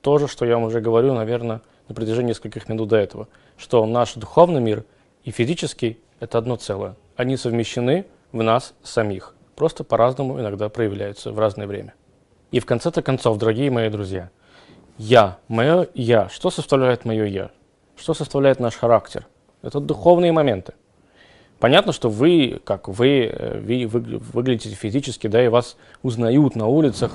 то 0.02 0.20
же, 0.20 0.28
что 0.28 0.46
я 0.46 0.54
вам 0.54 0.66
уже 0.66 0.82
говорю, 0.82 1.16
наверное, 1.16 1.62
на 1.88 1.96
протяжении 1.96 2.30
нескольких 2.30 2.70
минут 2.70 2.90
до 2.90 2.98
этого, 2.98 3.28
что 3.58 3.84
наш 3.88 4.14
духовный 4.14 4.62
мир 4.62 4.84
и 5.24 5.32
физический– 5.32 5.98
это 6.20 6.38
одно 6.38 6.58
целое. 6.58 6.96
Они 7.16 7.38
совмещены 7.38 8.06
в 8.32 8.44
нас 8.44 8.74
самих, 8.84 9.36
просто 9.56 9.84
по-разному 9.84 10.40
иногда 10.40 10.70
проявляются 10.70 11.32
в 11.32 11.40
разное 11.40 11.68
время. 11.68 11.94
И 12.52 12.60
в 12.60 12.66
конце-то 12.66 13.02
концов, 13.02 13.38
дорогие 13.38 13.70
мои 13.72 13.90
друзья, 13.90 14.30
я, 14.98 15.38
мое 15.48 15.88
я, 15.94 16.30
что 16.30 16.50
составляет 16.50 17.06
мое 17.06 17.26
я? 17.26 17.52
Что 17.96 18.14
составляет 18.14 18.60
наш 18.60 18.76
характер? 18.76 19.28
Это 19.62 19.80
духовные 19.80 20.32
моменты. 20.32 20.74
Понятно, 21.60 21.92
что 21.92 22.10
вы, 22.10 22.62
как 22.64 22.88
вы, 22.88 23.32
э, 23.34 23.60
вы, 23.60 23.88
вы 23.88 24.20
выглядите 24.20 24.76
физически, 24.76 25.28
да, 25.28 25.44
и 25.44 25.48
вас 25.48 25.76
узнают 26.04 26.56
на 26.56 26.68
улицах, 26.68 27.14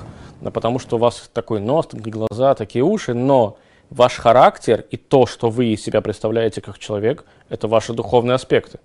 потому 0.53 0.79
что 0.79 0.97
у 0.97 0.99
вас 0.99 1.29
такой 1.33 1.61
нос, 1.61 1.87
такие 1.87 2.11
глаза, 2.11 2.53
такие 2.53 2.83
уши, 2.83 3.13
но 3.13 3.57
ваш 3.89 4.17
характер 4.17 4.85
и 4.91 4.97
то, 4.97 5.25
что 5.25 5.49
вы 5.49 5.67
из 5.67 5.83
себя 5.83 6.01
представляете 6.01 6.59
как 6.59 6.77
человек, 6.77 7.25
это 7.47 7.67
ваши 7.67 7.93
духовные 7.93 8.35
аспекты. 8.35 8.79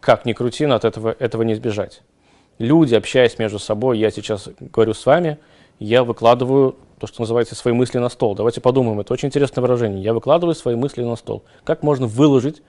Как 0.00 0.24
ни 0.24 0.32
крути, 0.32 0.66
но 0.66 0.74
от 0.74 0.84
этого, 0.84 1.14
этого 1.18 1.42
не 1.42 1.52
избежать. 1.52 2.02
Люди, 2.58 2.94
общаясь 2.94 3.38
между 3.38 3.58
собой, 3.58 3.98
я 3.98 4.10
сейчас 4.10 4.48
говорю 4.58 4.94
с 4.94 5.04
вами, 5.06 5.38
я 5.78 6.04
выкладываю 6.04 6.76
то, 6.98 7.06
что 7.06 7.22
называется, 7.22 7.54
свои 7.54 7.72
мысли 7.72 7.98
на 7.98 8.10
стол. 8.10 8.34
Давайте 8.34 8.60
подумаем, 8.60 9.00
это 9.00 9.12
очень 9.14 9.28
интересное 9.28 9.62
выражение. 9.62 10.02
Я 10.02 10.12
выкладываю 10.12 10.54
свои 10.54 10.74
мысли 10.74 11.02
на 11.02 11.16
стол. 11.16 11.42
Как 11.64 11.82
можно 11.82 12.06
выложить 12.06 12.62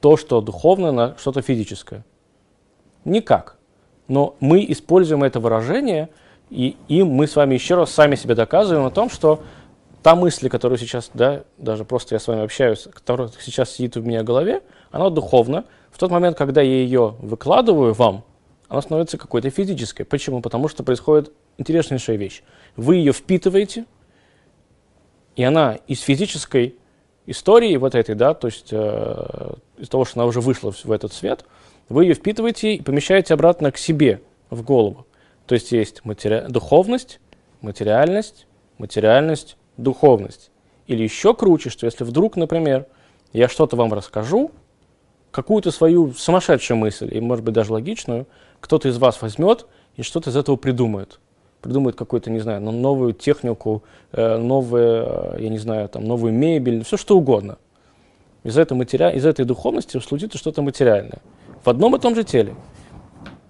то, 0.00 0.16
что 0.16 0.40
духовное, 0.40 0.90
на 0.90 1.16
что-то 1.18 1.42
физическое? 1.42 2.04
Никак. 3.04 3.56
Но 4.08 4.34
мы 4.40 4.64
используем 4.68 5.22
это 5.22 5.38
выражение, 5.38 6.08
и 6.50 6.76
им 6.88 7.08
мы 7.08 7.26
с 7.28 7.36
вами 7.36 7.54
еще 7.54 7.76
раз 7.76 7.90
сами 7.90 8.16
себе 8.16 8.34
доказываем 8.34 8.86
о 8.86 8.90
том, 8.90 9.10
что 9.10 9.42
та 10.02 10.16
мысль, 10.16 10.48
которую 10.48 10.78
сейчас, 10.78 11.10
да, 11.14 11.42
даже 11.58 11.84
просто 11.84 12.14
я 12.14 12.18
с 12.18 12.26
вами 12.26 12.42
общаюсь, 12.42 12.88
которая 12.92 13.30
сейчас 13.40 13.70
сидит 13.70 13.96
у 13.96 14.02
меня 14.02 14.22
в 14.22 14.24
голове, 14.24 14.62
она 14.90 15.10
духовна. 15.10 15.64
В 15.90 15.98
тот 15.98 16.10
момент, 16.10 16.36
когда 16.36 16.62
я 16.62 16.70
ее 16.70 17.16
выкладываю 17.20 17.94
вам, 17.94 18.24
она 18.68 18.82
становится 18.82 19.18
какой-то 19.18 19.50
физической. 19.50 20.04
Почему? 20.04 20.40
Потому 20.42 20.68
что 20.68 20.82
происходит 20.82 21.32
интереснейшая 21.56 22.16
вещь. 22.16 22.42
Вы 22.76 22.96
ее 22.96 23.12
впитываете, 23.12 23.86
и 25.36 25.42
она 25.42 25.78
из 25.86 26.00
физической 26.00 26.76
истории 27.26 27.76
вот 27.76 27.94
этой, 27.94 28.14
да, 28.14 28.34
то 28.34 28.48
есть 28.48 28.68
э, 28.70 29.52
из 29.78 29.88
того, 29.88 30.04
что 30.04 30.20
она 30.20 30.26
уже 30.26 30.40
вышла 30.40 30.72
в, 30.72 30.90
этот 30.92 31.12
свет, 31.12 31.44
вы 31.88 32.04
ее 32.04 32.14
впитываете 32.14 32.74
и 32.74 32.82
помещаете 32.82 33.34
обратно 33.34 33.70
к 33.72 33.78
себе, 33.78 34.20
в 34.50 34.62
голову. 34.62 35.06
То 35.46 35.54
есть 35.54 35.72
есть 35.72 36.04
матери... 36.04 36.44
духовность, 36.48 37.20
материальность, 37.60 38.46
материальность, 38.78 39.56
духовность. 39.76 40.50
Или 40.86 41.02
еще 41.02 41.34
круче, 41.34 41.70
что 41.70 41.86
если 41.86 42.04
вдруг, 42.04 42.36
например, 42.36 42.86
я 43.32 43.48
что-то 43.48 43.76
вам 43.76 43.92
расскажу, 43.92 44.50
какую-то 45.30 45.70
свою 45.70 46.12
сумасшедшую 46.12 46.78
мысль, 46.78 47.08
и 47.14 47.20
может 47.20 47.44
быть 47.44 47.54
даже 47.54 47.72
логичную, 47.72 48.26
кто-то 48.60 48.88
из 48.88 48.98
вас 48.98 49.20
возьмет 49.22 49.66
и 49.96 50.02
что-то 50.02 50.30
из 50.30 50.36
этого 50.36 50.56
придумает. 50.56 51.20
Придумает 51.60 51.96
какую-то, 51.96 52.30
не 52.30 52.38
знаю, 52.38 52.60
новую 52.60 53.12
технику, 53.12 53.82
э, 54.12 54.36
новую, 54.36 55.34
э, 55.34 55.36
я 55.40 55.48
не 55.48 55.58
знаю, 55.58 55.88
там, 55.88 56.04
новую 56.04 56.32
мебель, 56.32 56.84
все 56.84 56.96
что 56.96 57.18
угодно. 57.18 57.58
Из 58.44 58.56
этой, 58.56 58.76
матери... 58.76 59.16
из 59.16 59.26
этой 59.26 59.44
духовности 59.44 59.98
случится 59.98 60.38
что-то 60.38 60.62
материальное. 60.62 61.18
В 61.64 61.68
одном 61.68 61.96
и 61.96 61.98
том 61.98 62.14
же 62.14 62.22
теле. 62.22 62.54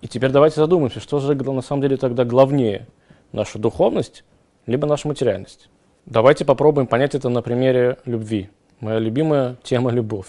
И 0.00 0.08
теперь 0.08 0.30
давайте 0.30 0.56
задумаемся, 0.56 1.00
что 1.00 1.18
же 1.20 1.35
на 1.35 1.61
самом 1.61 1.82
деле 1.82 1.97
тогда 1.97 2.25
главнее, 2.25 2.87
наша 3.32 3.58
духовность, 3.58 4.25
либо 4.66 4.87
наша 4.87 5.08
материальность. 5.08 5.68
Давайте 6.06 6.44
попробуем 6.44 6.87
понять 6.87 7.14
это 7.14 7.28
на 7.28 7.42
примере 7.42 7.99
любви. 8.06 8.49
Моя 8.80 8.99
любимая 8.99 9.56
тема– 9.62 9.90
любовь. 9.92 10.28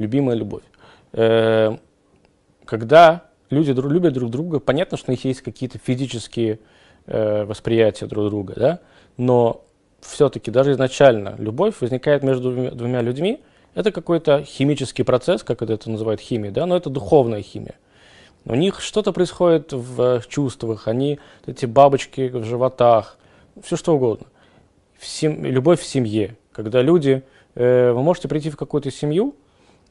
Любимая 0.00 0.36
любовь. 0.36 0.62
Э, 1.12 1.76
когда 2.64 3.24
люди 3.50 3.72
любят 3.72 4.14
друг 4.14 4.30
друга, 4.30 4.60
понятно, 4.60 4.96
что 4.96 5.10
у 5.10 5.12
них 5.12 5.24
есть 5.24 5.42
какие-то 5.42 5.78
физические 5.78 6.58
э, 7.06 7.44
восприятия 7.44 8.06
друг 8.06 8.26
друга, 8.26 8.54
да? 8.56 8.80
но 9.16 9.64
все-таки 10.00 10.50
даже 10.50 10.72
изначально 10.72 11.34
любовь 11.38 11.74
возникает 11.80 12.22
между 12.22 12.70
двумя, 12.70 13.02
людьми. 13.02 13.42
Это 13.74 13.92
какой-то 13.92 14.42
химический 14.42 15.04
процесс, 15.04 15.42
как 15.42 15.62
это, 15.62 15.74
это 15.74 15.90
называют 15.90 16.20
химией, 16.20 16.52
да? 16.52 16.66
но 16.66 16.76
это 16.76 16.88
духовная 16.88 17.42
химия. 17.42 17.74
У 18.46 18.54
них 18.54 18.80
что-то 18.80 19.12
происходит 19.12 19.72
в 19.72 20.22
чувствах, 20.28 20.88
они, 20.88 21.20
эти 21.44 21.66
бабочки 21.66 22.28
в 22.28 22.44
животах, 22.44 23.18
все 23.62 23.76
что 23.76 23.94
угодно. 23.94 24.26
В 24.96 25.06
сем... 25.06 25.44
Любовь 25.44 25.80
в 25.80 25.84
семье, 25.84 26.36
когда 26.52 26.80
люди, 26.80 27.22
э, 27.54 27.92
вы 27.92 28.02
можете 28.02 28.28
прийти 28.28 28.48
в 28.48 28.56
какую-то 28.56 28.90
семью, 28.90 29.34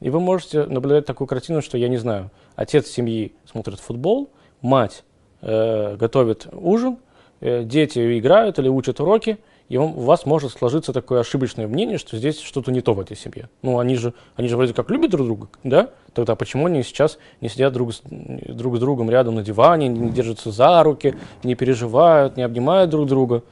и 0.00 0.10
вы 0.10 0.20
можете 0.20 0.64
наблюдать 0.64 1.06
такую 1.06 1.28
картину, 1.28 1.62
что, 1.62 1.78
я 1.78 1.88
не 1.88 1.98
знаю, 1.98 2.30
отец 2.56 2.88
семьи 2.88 3.34
смотрит 3.50 3.80
футбол, 3.80 4.30
мать 4.62 5.04
э, 5.42 5.96
готовит 5.96 6.48
ужин, 6.52 6.98
э, 7.40 7.64
дети 7.64 8.18
играют 8.18 8.58
или 8.58 8.68
учат 8.68 9.00
уроки, 9.00 9.38
и 9.68 9.76
он, 9.76 9.92
у 9.92 10.00
вас 10.00 10.26
может 10.26 10.50
сложиться 10.50 10.92
такое 10.92 11.20
ошибочное 11.20 11.68
мнение, 11.68 11.96
что 11.96 12.16
здесь 12.16 12.40
что-то 12.40 12.72
не 12.72 12.80
то 12.80 12.92
в 12.92 12.98
этой 12.98 13.16
семье. 13.16 13.48
Ну, 13.62 13.78
они 13.78 13.94
же, 13.94 14.14
они 14.34 14.48
же 14.48 14.56
вроде 14.56 14.74
как 14.74 14.90
любят 14.90 15.12
друг 15.12 15.26
друга, 15.26 15.48
да? 15.62 15.90
Тогда 16.12 16.34
почему 16.34 16.66
они 16.66 16.82
сейчас 16.82 17.18
не 17.40 17.48
сидят 17.48 17.72
друг 17.72 17.94
с, 17.94 18.02
друг 18.04 18.76
с 18.76 18.80
другом 18.80 19.10
рядом 19.10 19.36
на 19.36 19.42
диване, 19.42 19.86
не 19.86 20.10
держатся 20.10 20.50
за 20.50 20.82
руки, 20.82 21.14
не 21.44 21.54
переживают, 21.54 22.36
не 22.36 22.42
обнимают 22.42 22.90
друг 22.90 23.06
друга? 23.06 23.44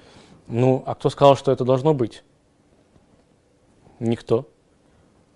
Ну, 0.49 0.83
а 0.87 0.97
кто 0.97 1.09
сказал, 1.09 1.37
что 1.37 1.53
это 1.53 1.65
должно 1.65 1.95
быть? 1.95 2.25
Никто. 4.01 4.49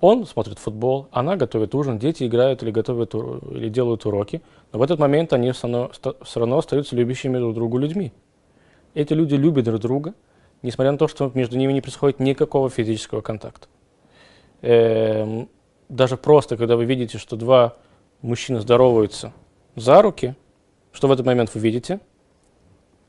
Он 0.03 0.27
смотрит 0.27 0.59
футбол, 0.59 1.07
она 1.13 1.37
готовит 1.37 1.77
ужин, 1.77 1.97
дети 1.97 2.27
играют 2.27 2.61
или 2.65 2.73
готовят 2.73 3.15
или 3.15 3.69
делают 3.69 4.05
уроки. 4.05 4.43
Но 4.73 4.81
в 4.81 4.83
этот 4.83 4.99
момент 4.99 5.33
они 5.33 5.53
все 5.53 5.69
равно, 5.69 5.93
все 6.25 6.41
равно 6.41 6.59
остаются 6.59 6.97
любящими 6.97 7.39
друг 7.39 7.55
другу 7.55 7.79
людьми. 7.79 8.13
Эти 8.95 9.13
люди 9.13 9.37
любят 9.37 9.65
друг 9.65 9.81
друга, 9.81 10.15
несмотря 10.63 10.91
на 10.91 10.99
то, 10.99 11.07
что 11.07 11.31
между 11.35 11.57
ними 11.57 11.73
не 11.73 11.81
происходит 11.81 12.19
никакого 12.19 12.69
физического 12.69 13.21
контакта. 13.21 13.69
Эм, 14.63 15.49
даже 15.89 16.17
просто, 16.17 16.57
когда 16.57 16.75
вы 16.75 16.85
видите, 16.85 17.19
что 17.19 17.37
два 17.37 17.77
мужчины 18.23 18.59
здороваются 18.59 19.33
за 19.77 20.03
руки, 20.03 20.35
что 20.91 21.07
в 21.07 21.13
этот 21.13 21.25
момент 21.25 21.55
вы 21.55 21.61
видите? 21.61 22.01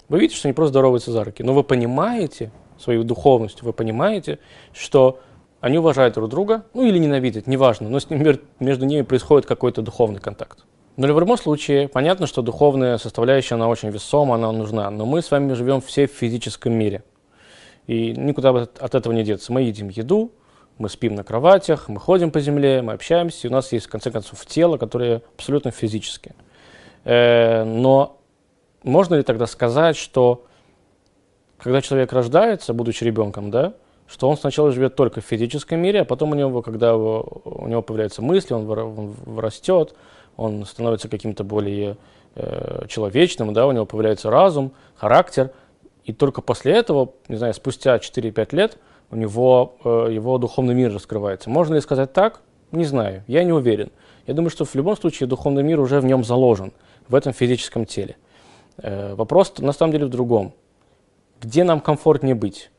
Вы 0.10 0.20
видите, 0.20 0.38
что 0.38 0.48
они 0.48 0.54
просто 0.54 0.74
здороваются 0.74 1.12
за 1.12 1.24
руки, 1.24 1.42
но 1.42 1.56
вы 1.56 1.64
понимаете 1.64 2.52
свою 2.78 3.04
духовность, 3.04 3.64
вы 3.64 3.74
понимаете, 3.74 4.38
что 4.74 5.20
они 5.64 5.78
уважают 5.78 6.16
друг 6.16 6.30
друга, 6.30 6.66
ну 6.74 6.86
или 6.86 6.98
ненавидят, 6.98 7.48
неважно, 7.48 7.88
но 7.88 7.98
с 7.98 8.10
ним, 8.10 8.38
между 8.60 8.86
ними 8.86 9.02
происходит 9.04 9.48
какой-то 9.48 9.82
духовный 9.82 10.20
контакт. 10.20 10.66
Но 10.98 11.08
в 11.08 11.18
любом 11.18 11.38
случае, 11.38 11.88
понятно, 11.88 12.28
что 12.28 12.42
духовная 12.42 12.98
составляющая, 12.98 13.56
она 13.56 13.70
очень 13.70 13.90
весома, 13.90 14.36
она 14.36 14.52
нужна, 14.52 14.92
но 14.92 15.06
мы 15.06 15.22
с 15.22 15.32
вами 15.32 15.54
живем 15.54 15.80
все 15.80 16.06
в 16.08 16.12
физическом 16.12 16.74
мире. 16.74 17.06
И 17.88 18.12
никуда 18.12 18.50
от 18.50 18.94
этого 18.94 19.14
не 19.14 19.24
деться. 19.24 19.54
Мы 19.54 19.62
едим 19.62 19.88
еду, 19.88 20.34
мы 20.80 20.90
спим 20.90 21.16
на 21.16 21.24
кроватях, 21.24 21.88
мы 21.88 21.98
ходим 21.98 22.32
по 22.32 22.42
земле, 22.42 22.82
мы 22.82 22.92
общаемся, 22.92 23.48
и 23.48 23.50
у 23.50 23.54
нас 23.54 23.72
есть, 23.72 23.86
в 23.86 23.90
конце 23.90 24.12
концов, 24.12 24.46
тело, 24.46 24.76
которое 24.76 25.22
абсолютно 25.38 25.72
физическое. 25.72 26.36
Э, 27.06 27.64
но 27.64 28.20
можно 28.84 29.16
ли 29.16 29.24
тогда 29.24 29.48
сказать, 29.48 29.96
что 29.96 30.46
когда 31.58 31.82
человек 31.82 32.12
рождается, 32.12 32.74
будучи 32.74 33.06
ребенком, 33.06 33.50
да, 33.50 33.76
что 34.14 34.30
он 34.30 34.38
сначала 34.38 34.72
живет 34.72 34.96
только 34.96 35.22
в 35.22 35.26
физическом 35.26 35.80
мире, 35.80 36.02
а 36.02 36.06
потом 36.06 36.32
у 36.32 36.36
него, 36.36 36.62
когда 36.62 36.96
у 36.96 37.68
него 37.68 37.82
появляются 37.82 38.22
мысли, 38.22 38.54
он, 38.54 38.70
он 38.70 39.40
растет, 39.40 39.96
он 40.38 40.66
становится 40.66 41.10
каким-то 41.10 41.44
более 41.44 41.98
э, 42.36 42.86
человечным, 42.88 43.54
да, 43.56 43.66
у 43.66 43.72
него 43.72 43.88
появляется 43.88 44.30
разум, 44.30 44.72
характер, 44.96 45.50
и 46.06 46.14
только 46.14 46.42
после 46.42 46.74
этого, 46.74 47.14
не 47.28 47.38
знаю, 47.38 47.56
спустя 47.56 47.98
4-5 47.98 48.56
лет 48.56 48.78
у 49.10 49.16
него 49.16 49.78
э, 49.84 50.10
его 50.12 50.38
духовный 50.38 50.76
мир 50.76 50.94
раскрывается. 50.94 51.50
Можно 51.50 51.76
ли 51.76 51.82
сказать 51.82 52.14
так? 52.14 52.42
Не 52.72 52.86
знаю, 52.86 53.24
я 53.26 53.44
не 53.44 53.52
уверен. 53.52 53.92
Я 54.28 54.36
думаю, 54.36 54.52
что 54.52 54.64
в 54.64 54.76
любом 54.76 54.96
случае 54.96 55.28
духовный 55.28 55.64
мир 55.64 55.80
уже 55.80 56.00
в 56.00 56.06
нем 56.06 56.24
заложен, 56.24 56.72
в 57.08 57.16
этом 57.16 57.34
физическом 57.34 57.88
теле. 57.88 58.16
Э, 58.78 59.16
вопрос 59.16 59.58
на 59.58 59.74
самом 59.74 59.92
деле 59.94 60.06
в 60.06 60.10
другом. 60.10 60.54
Где 61.42 61.64
нам 61.64 61.82
комфортнее 61.82 62.36
быть? 62.36 62.70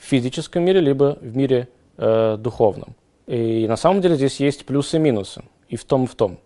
В 0.00 0.04
физическом 0.04 0.64
мире, 0.64 0.80
либо 0.80 1.18
в 1.20 1.36
мире 1.36 1.68
э, 1.98 2.36
духовном. 2.38 2.96
И 3.26 3.66
на 3.68 3.76
самом 3.76 4.00
деле 4.00 4.16
здесь 4.16 4.40
есть 4.40 4.64
плюсы 4.64 4.96
и 4.96 4.98
минусы, 5.00 5.42
и 5.68 5.76
в 5.76 5.84
том, 5.84 6.04
и 6.04 6.06
в 6.06 6.14
том. 6.14 6.38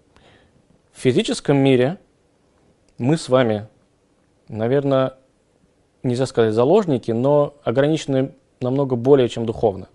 В 0.93 1.01
физическом 1.01 1.57
мире 1.57 1.99
мы 2.99 3.17
с 3.17 3.29
вами, 3.29 3.69
наверное, 4.49 5.15
нельзя 6.03 6.27
сказать 6.27 6.53
заложники, 6.53 7.13
но 7.13 7.55
ограничены 7.63 8.33
намного 8.61 8.97
более, 8.97 9.29
чем 9.29 9.47
духовно. 9.47 9.89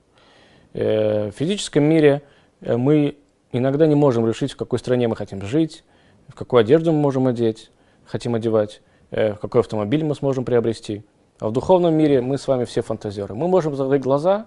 Э, 0.73 1.29
в 1.29 1.31
физическом 1.31 1.83
мире 1.83 2.21
э, 2.61 2.77
мы 2.77 3.17
иногда 3.51 3.87
не 3.87 3.95
можем 3.95 4.25
решить, 4.25 4.53
в 4.53 4.57
какой 4.57 4.79
стране 4.79 5.09
мы 5.09 5.17
хотим 5.17 5.41
жить, 5.41 5.83
в 6.29 6.35
какую 6.35 6.61
одежду 6.61 6.93
мы 6.93 6.99
можем 6.99 7.27
одеть, 7.27 7.71
хотим 8.05 8.35
одевать, 8.35 8.81
э, 9.11 9.33
в 9.33 9.39
какой 9.39 9.61
автомобиль 9.61 10.05
мы 10.05 10.15
сможем 10.15 10.45
приобрести. 10.45 11.03
А 11.39 11.47
в 11.47 11.53
духовном 11.53 11.93
мире 11.93 12.21
мы 12.21 12.37
с 12.37 12.47
вами 12.47 12.65
все 12.65 12.81
фантазеры. 12.81 13.33
Мы 13.33 13.47
можем 13.47 13.75
закрыть 13.75 14.01
глаза 14.01 14.45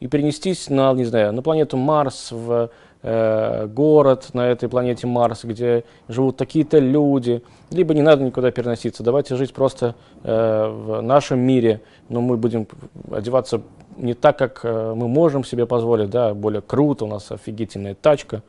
и 0.00 0.06
перенестись 0.06 0.70
на, 0.70 0.92
не 0.94 1.04
знаю, 1.04 1.32
на 1.34 1.42
планету 1.42 1.76
Марс, 1.76 2.32
в 2.32 2.70
э, 3.02 3.66
город 3.66 4.30
на 4.32 4.48
этой 4.48 4.68
планете 4.70 5.06
Марс, 5.06 5.44
где 5.44 5.84
живут 6.08 6.38
такие-то 6.38 6.78
люди, 6.78 7.42
либо 7.70 7.92
не 7.92 8.00
надо 8.00 8.24
никуда 8.24 8.50
переноситься. 8.50 9.02
Давайте 9.02 9.36
жить 9.36 9.52
просто 9.52 9.94
э, 10.22 10.66
в 10.66 11.02
нашем 11.02 11.40
мире, 11.40 11.82
но 12.08 12.22
мы 12.22 12.38
будем 12.38 12.66
одеваться 13.10 13.60
не 13.98 14.14
так, 14.14 14.38
как 14.38 14.60
э, 14.62 14.94
мы 14.96 15.08
можем 15.08 15.44
себе 15.44 15.66
позволить, 15.66 16.08
да, 16.08 16.32
более 16.32 16.62
круто, 16.62 17.04
у 17.04 17.08
нас 17.08 17.30
офигительная 17.30 17.94
тачка, 17.94 18.42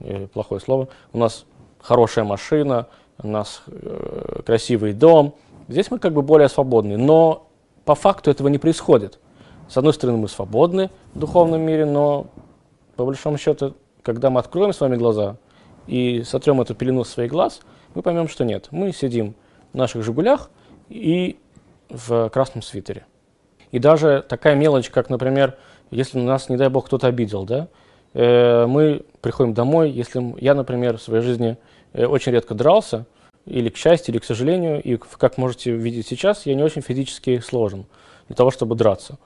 э, 0.00 0.28
плохое 0.28 0.62
слово, 0.62 0.88
у 1.12 1.18
нас 1.18 1.44
хорошая 1.82 2.24
машина, 2.24 2.86
у 3.22 3.28
нас 3.28 3.62
э, 3.66 4.40
красивый 4.46 4.94
дом. 4.94 5.34
Здесь 5.68 5.90
мы 5.90 5.98
как 5.98 6.12
бы 6.12 6.22
более 6.22 6.48
свободны, 6.48 6.96
но 6.96 7.48
по 7.84 7.94
факту 7.94 8.30
этого 8.30 8.48
не 8.48 8.58
происходит. 8.58 9.18
С 9.68 9.76
одной 9.76 9.94
стороны, 9.94 10.18
мы 10.18 10.28
свободны 10.28 10.90
в 11.14 11.18
духовном 11.18 11.60
мире, 11.60 11.86
но 11.86 12.26
по 12.96 13.04
большому 13.04 13.38
счету, 13.38 13.74
когда 14.02 14.30
мы 14.30 14.40
откроем 14.40 14.72
с 14.72 14.80
вами 14.80 14.96
глаза 14.96 15.36
и 15.86 16.22
сотрем 16.22 16.60
эту 16.60 16.74
пелену 16.74 17.04
с 17.04 17.10
своих 17.10 17.30
глаз, 17.30 17.60
мы 17.94 18.02
поймем, 18.02 18.28
что 18.28 18.44
нет. 18.44 18.68
Мы 18.70 18.92
сидим 18.92 19.34
в 19.72 19.76
наших 19.76 20.04
«Жигулях» 20.04 20.50
и 20.88 21.38
в 21.88 22.28
красном 22.28 22.62
свитере. 22.62 23.06
И 23.70 23.78
даже 23.78 24.24
такая 24.28 24.54
мелочь, 24.54 24.90
как, 24.90 25.10
например, 25.10 25.56
если 25.90 26.18
нас, 26.18 26.48
не 26.48 26.56
дай 26.56 26.68
бог, 26.68 26.86
кто-то 26.86 27.06
обидел, 27.06 27.44
да, 27.44 27.68
э, 28.12 28.66
мы 28.66 29.04
приходим 29.20 29.54
домой, 29.54 29.90
если 29.90 30.34
я, 30.40 30.54
например, 30.54 30.98
в 30.98 31.02
своей 31.02 31.22
жизни 31.22 31.56
э, 31.92 32.04
очень 32.06 32.32
редко 32.32 32.54
дрался, 32.54 33.06
или 33.46 33.68
к 33.68 33.76
счастью, 33.76 34.14
или 34.14 34.20
к 34.20 34.24
сожалению, 34.24 34.82
и 34.82 34.96
как 34.96 35.38
можете 35.38 35.72
видеть 35.72 36.06
сейчас, 36.06 36.46
я 36.46 36.54
не 36.54 36.62
очень 36.62 36.82
физически 36.82 37.38
сложен 37.40 37.86
для 38.28 38.36
того, 38.36 38.50
чтобы 38.50 38.74
драться. 38.74 39.18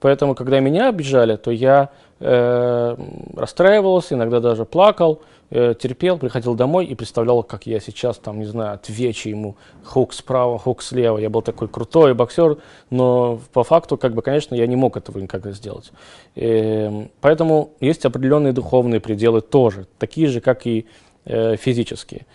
Поэтому, 0.00 0.34
когда 0.34 0.60
меня 0.60 0.88
обижали, 0.88 1.36
то 1.36 1.50
я 1.50 1.90
э, 2.18 2.96
расстраивался, 3.34 4.14
иногда 4.14 4.40
даже 4.40 4.64
плакал, 4.64 5.22
э, 5.50 5.74
терпел, 5.80 6.18
приходил 6.18 6.54
домой 6.54 6.84
и 6.84 6.94
представлял, 6.94 7.42
как 7.42 7.66
я 7.66 7.80
сейчас, 7.80 8.18
там, 8.18 8.38
не 8.38 8.44
знаю, 8.44 8.74
отвечу 8.74 9.30
ему 9.30 9.56
хук 9.84 10.12
справа, 10.12 10.58
хук 10.58 10.82
слева. 10.82 11.18
Я 11.18 11.30
был 11.30 11.40
такой 11.40 11.68
крутой 11.68 12.14
боксер, 12.14 12.58
но 12.90 13.40
по 13.52 13.64
факту, 13.64 13.96
как 13.96 14.14
бы, 14.14 14.20
конечно, 14.20 14.54
я 14.54 14.66
не 14.66 14.76
мог 14.76 14.96
этого 14.96 15.18
никогда 15.18 15.52
сделать. 15.52 15.92
Э, 16.36 17.06
поэтому 17.20 17.70
есть 17.80 18.04
определенные 18.04 18.52
духовные 18.52 19.00
пределы 19.00 19.40
тоже, 19.40 19.86
такие 19.98 20.26
же, 20.26 20.40
как 20.40 20.66
и 20.66 20.86
э, 21.24 21.56
физические. 21.56 22.26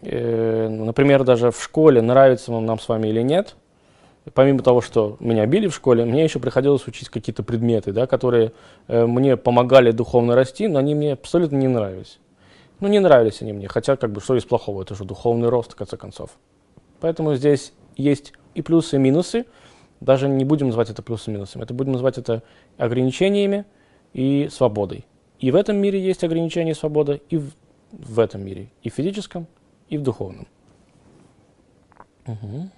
Э, 0.00 0.68
например, 0.68 1.24
даже 1.24 1.50
в 1.50 1.62
школе, 1.62 2.00
нравится 2.00 2.50
нам 2.52 2.78
с 2.78 2.88
вами 2.88 3.08
или 3.08 3.22
нет– 3.22 3.56
помимо 4.34 4.62
того, 4.62 4.80
что 4.80 5.16
меня 5.20 5.46
били 5.46 5.66
в 5.66 5.74
школе, 5.74 6.04
мне 6.04 6.24
еще 6.24 6.38
приходилось 6.38 6.86
учить 6.86 7.08
какие-то 7.08 7.42
предметы, 7.42 7.92
да, 7.92 8.06
которые 8.06 8.52
э, 8.88 9.06
мне 9.06 9.36
помогали 9.36 9.90
духовно 9.90 10.34
расти, 10.34 10.68
но 10.68 10.78
они 10.78 10.94
мне 10.94 11.14
абсолютно 11.14 11.56
не 11.56 11.68
нравились. 11.68 12.18
Ну, 12.80 12.88
не 12.88 12.98
нравились 12.98 13.42
они 13.42 13.52
мне, 13.52 13.68
хотя, 13.68 13.96
как 13.96 14.12
бы, 14.12 14.20
что 14.20 14.36
из 14.36 14.44
плохого, 14.44 14.82
это 14.82 14.94
же 14.94 15.04
духовный 15.04 15.48
рост, 15.48 15.72
в 15.72 15.76
конце 15.76 15.96
концов. 15.96 16.30
Поэтому 17.00 17.34
здесь 17.34 17.72
есть 17.96 18.32
и 18.54 18.62
плюсы, 18.62 18.96
и 18.96 18.98
минусы, 18.98 19.46
даже 20.00 20.28
не 20.28 20.44
будем 20.44 20.66
называть 20.66 20.90
это 20.90 21.02
плюсами 21.02 21.34
и 21.34 21.36
минусами, 21.36 21.62
это 21.62 21.74
будем 21.74 21.92
называть 21.92 22.18
это 22.18 22.42
ограничениями 22.76 23.64
и 24.12 24.48
свободой. 24.50 25.04
И 25.38 25.50
в 25.50 25.56
этом 25.56 25.76
мире 25.76 26.00
есть 26.00 26.22
ограничения 26.22 26.72
и 26.72 26.74
свобода, 26.74 27.20
и 27.28 27.36
в, 27.36 27.52
в 27.92 28.20
этом 28.20 28.44
мире, 28.44 28.68
и 28.82 28.90
в 28.90 28.94
физическом, 28.94 29.46
и 29.92 29.98
в 29.98 30.02
духовном. 30.02 30.48
Угу. 32.26 32.70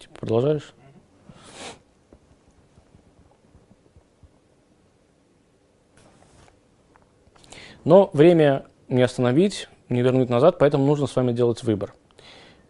Типа, 0.00 0.14
продолжаешь? 0.18 0.74
Но 7.84 8.10
время 8.12 8.66
не 8.88 9.00
остановить, 9.00 9.68
не 9.88 10.02
вернуть 10.02 10.28
назад, 10.28 10.58
поэтому 10.58 10.84
нужно 10.84 11.06
с 11.06 11.14
вами 11.14 11.30
делать 11.30 11.62
выбор. 11.62 11.94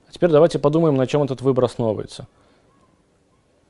А 0.07 0.13
теперь 0.13 0.31
давайте 0.31 0.59
подумаем, 0.59 0.95
на 0.95 1.07
чем 1.07 1.23
этот 1.23 1.41
выбор 1.41 1.65
основывается. 1.65 2.29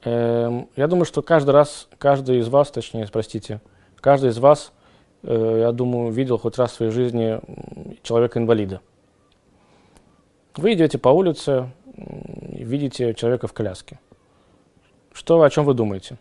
Эм, 0.03 0.69
я 0.75 0.89
думаю, 0.89 1.05
что 1.05 1.23
каждый 1.23 1.51
раз, 1.51 1.89
каждый 1.99 2.41
из 2.41 2.49
вас, 2.49 2.73
точнее, 2.73 3.07
простите, 3.13 3.61
каждый 4.01 4.31
из 4.31 4.39
вас, 4.39 4.73
я 5.23 5.73
думаю, 5.73 6.11
видел 6.11 6.39
хоть 6.39 6.59
раз 6.59 6.73
в 6.73 6.75
своей 6.75 6.93
жизни 6.93 7.41
человека-инвалида. 8.03 8.81
Вы 10.57 10.75
идете 10.75 10.99
по 10.99 11.09
улице, 11.09 11.71
видите 11.97 13.15
человека 13.15 13.47
в 13.47 13.53
коляске. 13.53 13.99
Что, 15.13 15.43
о 15.43 15.51
чем 15.51 15.65
вы 15.65 15.75
думаете? 15.75 16.19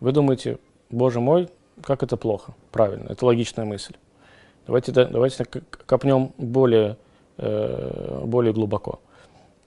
Вы 0.00 0.12
думаете, 0.12 0.58
боже 0.90 1.20
мой, 1.20 1.48
как 1.82 2.02
это 2.02 2.16
плохо. 2.16 2.54
Правильно, 2.70 3.08
это 3.10 3.26
логичная 3.26 3.64
мысль. 3.64 3.94
Давайте, 4.66 4.92
давайте 4.92 5.44
копнем 5.86 6.32
более, 6.38 6.96
э, 7.38 8.22
более 8.24 8.52
глубоко. 8.52 9.00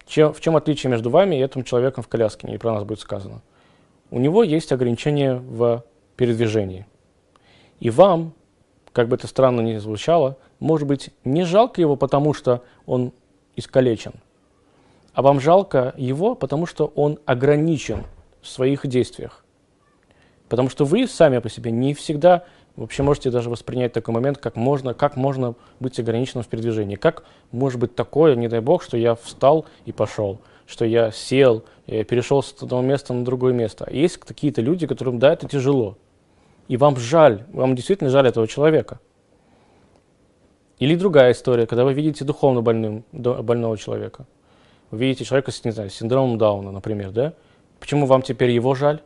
Чем, 0.07 0.33
в 0.33 0.41
чем 0.41 0.55
отличие 0.55 0.89
между 0.89 1.09
вами 1.09 1.35
и 1.35 1.43
этим 1.43 1.63
человеком 1.63 2.03
в 2.03 2.07
коляске, 2.07 2.47
не 2.47 2.57
про 2.57 2.73
нас 2.73 2.83
будет 2.83 2.99
сказано? 2.99 3.41
У 4.11 4.19
него 4.19 4.43
есть 4.43 4.71
ограничения 4.71 5.35
в 5.35 5.83
передвижении. 6.15 6.85
И 7.79 7.89
вам, 7.89 8.33
как 8.93 9.07
бы 9.07 9.15
это 9.15 9.27
странно 9.27 9.61
ни 9.61 9.77
звучало, 9.77 10.37
может 10.59 10.87
быть, 10.87 11.09
не 11.23 11.43
жалко 11.43 11.81
его, 11.81 11.95
потому 11.95 12.33
что 12.33 12.63
он 12.85 13.11
искалечен, 13.55 14.13
а 15.13 15.21
вам 15.21 15.39
жалко 15.39 15.93
его, 15.97 16.35
потому 16.35 16.65
что 16.65 16.91
он 16.95 17.19
ограничен 17.25 18.03
в 18.41 18.47
своих 18.47 18.85
действиях. 18.87 19.43
Потому 20.49 20.69
что 20.69 20.85
вы 20.85 21.07
сами 21.07 21.39
по 21.39 21.49
себе 21.49 21.71
не 21.71 21.93
всегда 21.93 22.45
вообще 22.75 23.03
можете 23.03 23.31
даже 23.31 23.49
воспринять 23.49 23.93
такой 23.93 24.13
момент, 24.13 24.37
как 24.37 24.55
можно, 24.55 24.93
как 24.93 25.15
можно 25.15 25.55
быть 25.79 25.99
ограниченным 25.99 26.43
в 26.43 26.47
передвижении. 26.47 26.95
Как 26.95 27.23
может 27.51 27.79
быть 27.79 27.95
такое, 27.95 28.35
не 28.35 28.47
дай 28.47 28.59
бог, 28.59 28.83
что 28.83 28.97
я 28.97 29.15
встал 29.15 29.65
и 29.85 29.91
пошел, 29.91 30.39
что 30.65 30.85
я 30.85 31.11
сел, 31.11 31.63
я 31.87 32.03
перешел 32.03 32.43
с 32.43 32.53
одного 32.61 32.81
места 32.81 33.13
на 33.13 33.23
другое 33.23 33.53
место. 33.53 33.87
Есть 33.89 34.17
какие-то 34.17 34.61
люди, 34.61 34.87
которым, 34.87 35.19
да, 35.19 35.33
это 35.33 35.47
тяжело. 35.47 35.97
И 36.67 36.77
вам 36.77 36.97
жаль, 36.97 37.43
вам 37.51 37.75
действительно 37.75 38.09
жаль 38.09 38.27
этого 38.27 38.47
человека. 38.47 38.99
Или 40.79 40.95
другая 40.95 41.31
история, 41.31 41.67
когда 41.67 41.85
вы 41.85 41.93
видите 41.93 42.25
духовно 42.25 42.61
больным, 42.61 43.05
больного 43.11 43.77
человека– 43.77 44.25
вы 44.91 44.99
видите 44.99 45.25
человека 45.25 45.51
с, 45.51 45.63
не 45.65 45.71
знаю, 45.71 45.89
синдромом 45.89 46.37
Дауна, 46.37 46.71
например, 46.71 47.11
да? 47.11 47.33
Почему 47.79 48.05
вам 48.05 48.21
теперь 48.21 48.51
его 48.51 48.75
жаль? 48.75 49.01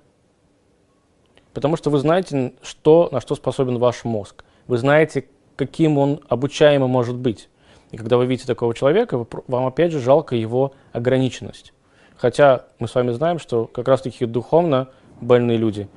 Потому 1.54 1.78
что 1.78 1.89
вы 1.89 2.00
знаете, 2.00 2.54
что, 2.62 3.10
на 3.12 3.22
что 3.22 3.36
способен 3.36 3.78
ваш 3.80 4.04
мозг. 4.04 4.43
Вы 4.67 4.78
знаете, 4.78 5.26
каким 5.56 5.98
он 5.98 6.22
обучаемым 6.28 6.89
может 6.89 7.15
быть. 7.15 7.50
И 7.91 7.98
когда 7.98 8.17
вы 8.17 8.28
видите 8.28 8.45
такого 8.45 8.76
человека, 8.76 9.26
вам 9.48 9.65
опять 9.65 9.91
же 9.91 10.00
жалко 10.00 10.36
его 10.36 10.74
ограниченность. 10.91 11.74
Хотя 12.15 12.65
мы 12.78 12.88
с 12.88 12.93
вами 12.93 13.12
знаем, 13.12 13.39
что 13.39 13.65
как 13.65 13.88
раз 13.88 14.02
таки 14.02 14.26
духовно 14.26 14.89
больные 15.22 15.58
люди, 15.58 15.89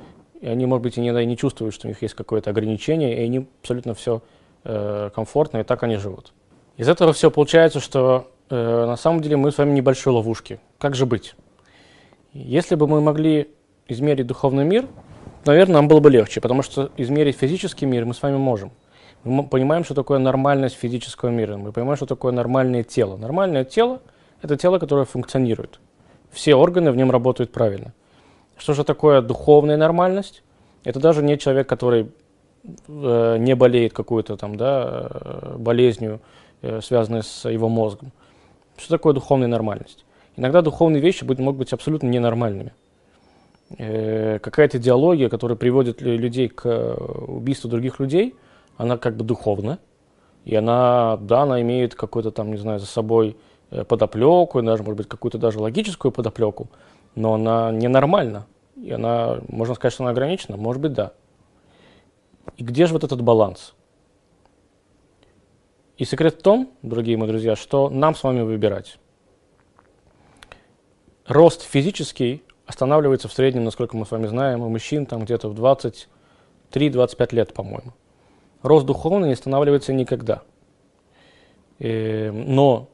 и 0.43 0.49
они, 0.49 0.67
может 0.67 0.83
быть, 0.83 0.99
и 0.99 1.01
не, 1.01 1.11
не 1.25 1.37
чувствуют, 1.37 1.73
что 1.73 1.87
у 1.87 1.89
них 1.89 2.03
есть 2.03 2.15
какое-то 2.15 2.51
ограничение, 2.51 3.17
и 3.17 3.25
они 3.25 3.47
абсолютно 3.63 3.95
все 3.95 4.23
э, 4.65 5.11
комфортно, 5.15 5.59
и 5.59 5.63
так 5.63 5.85
они 5.85 5.97
живут. 5.97 6.33
Из 6.77 6.89
этого 6.89 7.13
все 7.13 7.31
получается, 7.31 7.79
что 7.79 8.29
э, 8.51 8.87
на 8.87 8.97
самом 8.97 9.21
деле 9.21 9.37
мы 9.37 9.53
с 9.53 9.59
вами 9.59 9.71
небольшой 9.71 10.13
ловушки. 10.13 10.59
Как 10.79 10.97
же 10.97 11.07
быть? 11.07 11.37
Если 12.33 12.75
бы 12.75 12.89
мы 12.89 13.01
могли 13.01 13.51
измерить 13.87 14.27
духовный 14.27 14.65
мир, 14.65 14.89
наверное, 15.45 15.77
нам 15.77 15.87
было 15.87 16.01
бы 16.01 16.11
легче, 16.11 16.41
потому 16.41 16.63
что 16.63 16.91
измерить 16.97 17.37
физический 17.37 17.87
мир 17.87 18.05
мы 18.05 18.13
с 18.13 18.21
вами 18.21 18.37
можем. 18.37 18.73
Мы 19.23 19.47
понимаем, 19.47 19.85
что 19.85 19.95
такое 19.95 20.19
нормальность 20.19 20.75
физического 20.75 21.29
мира, 21.29 21.57
мы 21.57 21.71
понимаем, 21.71 21.97
что 21.97 22.07
такое 22.07 22.33
нормальное 22.33 22.83
тело. 22.83 23.17
Нормальное 23.17 23.65
тело– 23.65 24.03
это 24.43 24.57
тело, 24.57 24.81
которое 24.81 25.05
функционирует. 25.05 25.79
Все 26.33 26.57
органы 26.57 26.91
в 26.91 26.97
нем 26.97 27.13
работают 27.13 27.53
правильно. 27.53 27.93
Что 28.57 28.75
же 28.75 28.85
такое 28.85 29.23
духовная 29.23 29.77
нормальность? 29.77 30.43
Это 30.85 31.01
даже 31.01 31.23
не 31.23 31.39
человек, 31.39 31.69
который 31.69 32.09
э, 32.89 33.37
не 33.39 33.55
болеет 33.55 33.93
какой-то 33.93 34.37
там, 34.37 34.57
да, 34.57 35.09
э, 35.11 35.57
болезнью, 35.59 36.21
э, 36.61 36.81
связанной 36.81 37.23
с 37.23 37.49
его 37.49 37.69
мозгом. 37.69 38.13
Что 38.77 38.91
такое 38.91 39.13
духовная 39.13 39.49
нормальность? 39.49 40.05
Иногда 40.37 40.63
духовные 40.63 41.01
вещи 41.01 41.25
могут 41.25 41.57
быть 41.57 41.73
абсолютно 41.73 42.09
ненормальными. 42.09 42.73
Э, 43.79 44.39
какая-то 44.39 44.79
идеология, 44.79 45.29
которая 45.29 45.57
приводит 45.57 46.01
людей 46.01 46.49
к 46.49 46.67
э, 46.67 46.95
убийству 46.95 47.71
других 47.71 48.01
людей, 48.01 48.35
она 48.77 48.97
как 48.97 49.17
бы 49.17 49.25
духовна, 49.25 49.79
И 50.45 50.55
она, 50.57 51.19
да, 51.19 51.43
она 51.43 51.61
имеет 51.63 51.95
какую-то 51.95 52.31
там, 52.33 52.51
не 52.51 52.57
знаю, 52.57 52.81
за 52.81 52.87
собой 52.87 53.37
э, 53.71 53.85
подоплеку, 53.85 54.61
даже, 54.63 54.83
может 54.83 54.97
быть, 54.97 55.09
какую-то 55.09 55.39
даже 55.39 55.61
логическую 55.61 56.13
подоплеку, 56.13 56.69
но 57.15 57.35
она 57.35 57.71
ненормальна. 57.71 58.47
И 58.77 58.91
она, 58.91 59.41
можно 59.49 59.75
сказать, 59.75 59.93
что 59.93 60.05
она 60.05 60.11
ограничена? 60.11 60.57
Может 60.57 60.83
быть, 60.83 60.93
да. 60.93 61.13
И 62.57 62.65
где 62.65 62.87
же 62.87 62.95
вот 62.95 63.05
этот 63.05 63.23
баланс? 63.23 63.75
И 65.99 66.05
секрет 66.05 66.35
в 66.39 66.43
том, 66.43 66.73
дорогие 66.83 67.17
мои 67.17 67.29
друзья, 67.29 67.55
что 67.55 67.89
нам 67.89 68.15
с 68.15 68.23
вами 68.23 68.41
выбирать. 68.41 68.99
Рост 71.27 71.63
физический 71.63 72.43
останавливается 72.67 73.29
в 73.29 73.33
среднем, 73.33 73.65
насколько 73.65 73.97
мы 73.97 74.07
с 74.07 74.11
вами 74.11 74.27
знаем, 74.27 74.63
у 74.63 74.69
мужчин 74.69 75.07
там 75.07 75.25
где-то 75.25 75.49
в 75.49 75.55
23-25 76.73 77.35
лет, 77.35 77.55
по-моему. 77.55 77.93
Рост 78.63 78.87
духовный 78.87 79.29
не 79.29 79.35
останавливается 79.35 79.93
никогда. 79.93 80.43
Э, 81.79 82.31
но 82.31 82.89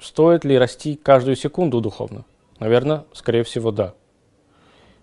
стоит 0.00 0.44
ли 0.44 0.58
расти 0.58 0.96
каждую 0.96 1.36
секунду 1.36 1.80
духовно? 1.80 2.24
Наверное, 2.58 3.04
скорее 3.12 3.44
всего, 3.44 3.70
да. 3.70 3.94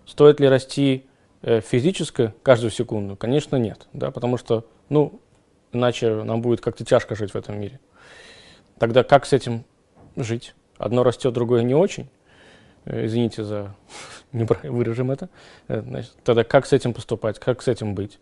Стоит 0.05 0.39
ли 0.39 0.47
расти 0.47 1.05
э, 1.41 1.61
физически 1.61 2.33
каждую 2.43 2.71
секунду? 2.71 3.15
Конечно, 3.15 3.55
нет. 3.55 3.87
Да, 3.93 4.11
потому 4.11 4.37
что, 4.37 4.65
ну, 4.89 5.19
иначе 5.71 6.23
нам 6.23 6.41
будет 6.41 6.61
как-то 6.61 6.83
тяжко 6.83 7.15
жить 7.15 7.31
в 7.31 7.35
этом 7.35 7.59
мире. 7.59 7.79
Тогда 8.77 9.03
как 9.03 9.25
с 9.25 9.33
этим 9.33 9.63
жить? 10.15 10.53
Одно 10.77 11.03
растет, 11.03 11.33
другое 11.33 11.63
не 11.63 11.73
очень. 11.73 12.09
Э, 12.83 13.05
извините 13.05 13.43
за 13.43 13.75
не 14.31 14.43
вырежем 14.43 15.11
это. 15.11 15.29
Значит, 15.67 16.13
тогда 16.23 16.43
как 16.43 16.65
с 16.65 16.73
этим 16.73 16.93
поступать, 16.93 17.39
как 17.39 17.61
с 17.61 17.67
этим 17.67 17.95
быть? 17.95 18.19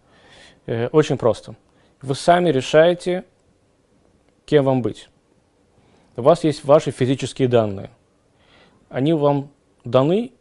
Очень 0.65 1.17
просто. 1.17 1.55
Вы 2.01 2.15
сами 2.15 2.49
решаете, 2.49 3.25
кем 4.45 4.63
вам 4.63 4.81
быть. 4.81 5.09
У 6.15 6.21
вас 6.21 6.43
есть 6.43 6.63
ваши 6.63 6.91
физические 6.91 7.47
данные. 7.47 7.89
Они 8.93 9.13
вам 9.13 9.49
даны 9.83 10.31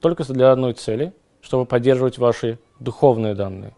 только 0.00 0.24
для 0.32 0.52
одной 0.52 0.74
цели, 0.74 1.12
чтобы 1.40 1.66
поддерживать 1.66 2.18
ваши 2.18 2.58
духовные 2.78 3.34
данные. 3.34 3.74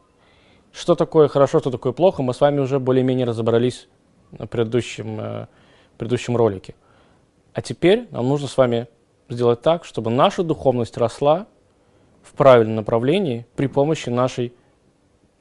Что 0.73 0.95
такое 0.95 1.29
хорошо, 1.29 1.61
что 1.61 1.71
такое 1.71 1.93
плохо, 1.93 2.23
мы 2.23 2.35
с 2.35 2.41
вами 2.41 2.61
уже 2.61 2.79
более-менее 2.79 3.27
разобрались 3.27 3.89
на 4.33 4.47
предыдущем, 4.47 5.19
э, 5.21 5.47
предыдущем 5.97 6.37
ролике. 6.37 6.75
А 7.55 7.63
теперь 7.63 8.09
нам 8.11 8.29
нужно 8.29 8.49
с 8.49 8.57
вами 8.57 8.89
сделать 9.31 9.63
так, 9.63 9.85
чтобы 9.85 10.11
наша 10.11 10.43
духовность 10.43 10.99
росла 10.99 11.47
в 12.23 12.35
правильном 12.35 12.77
направлении 12.77 13.47
при 13.57 13.67
помощи 13.67 14.11
нашей 14.11 14.53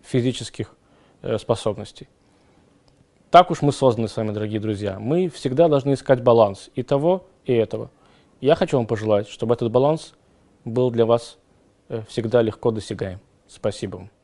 физических 0.01 0.75
Э, 1.25 1.39
способностей. 1.39 2.07
Так 3.31 3.49
уж 3.49 3.63
мы 3.63 3.71
созданы 3.71 4.07
с 4.07 4.15
вами, 4.15 4.29
дорогие 4.29 4.59
друзья. 4.59 4.99
Мы 4.99 5.27
всегда 5.27 5.67
должны 5.67 5.93
искать 5.93 6.21
баланс 6.21 6.69
и 6.75 6.83
того, 6.83 7.25
и 7.45 7.53
этого. 7.53 7.89
Я 8.45 8.53
хочу 8.53 8.77
вам 8.77 8.85
пожелать, 8.85 9.27
чтобы 9.27 9.55
этот 9.55 9.71
баланс 9.71 10.13
был 10.65 10.91
для 10.91 11.07
вас 11.07 11.39
э, 11.89 12.03
всегда 12.07 12.43
легко 12.43 12.69
досягаем. 12.69 13.19
Спасибо 13.47 13.97
вам. 13.97 14.14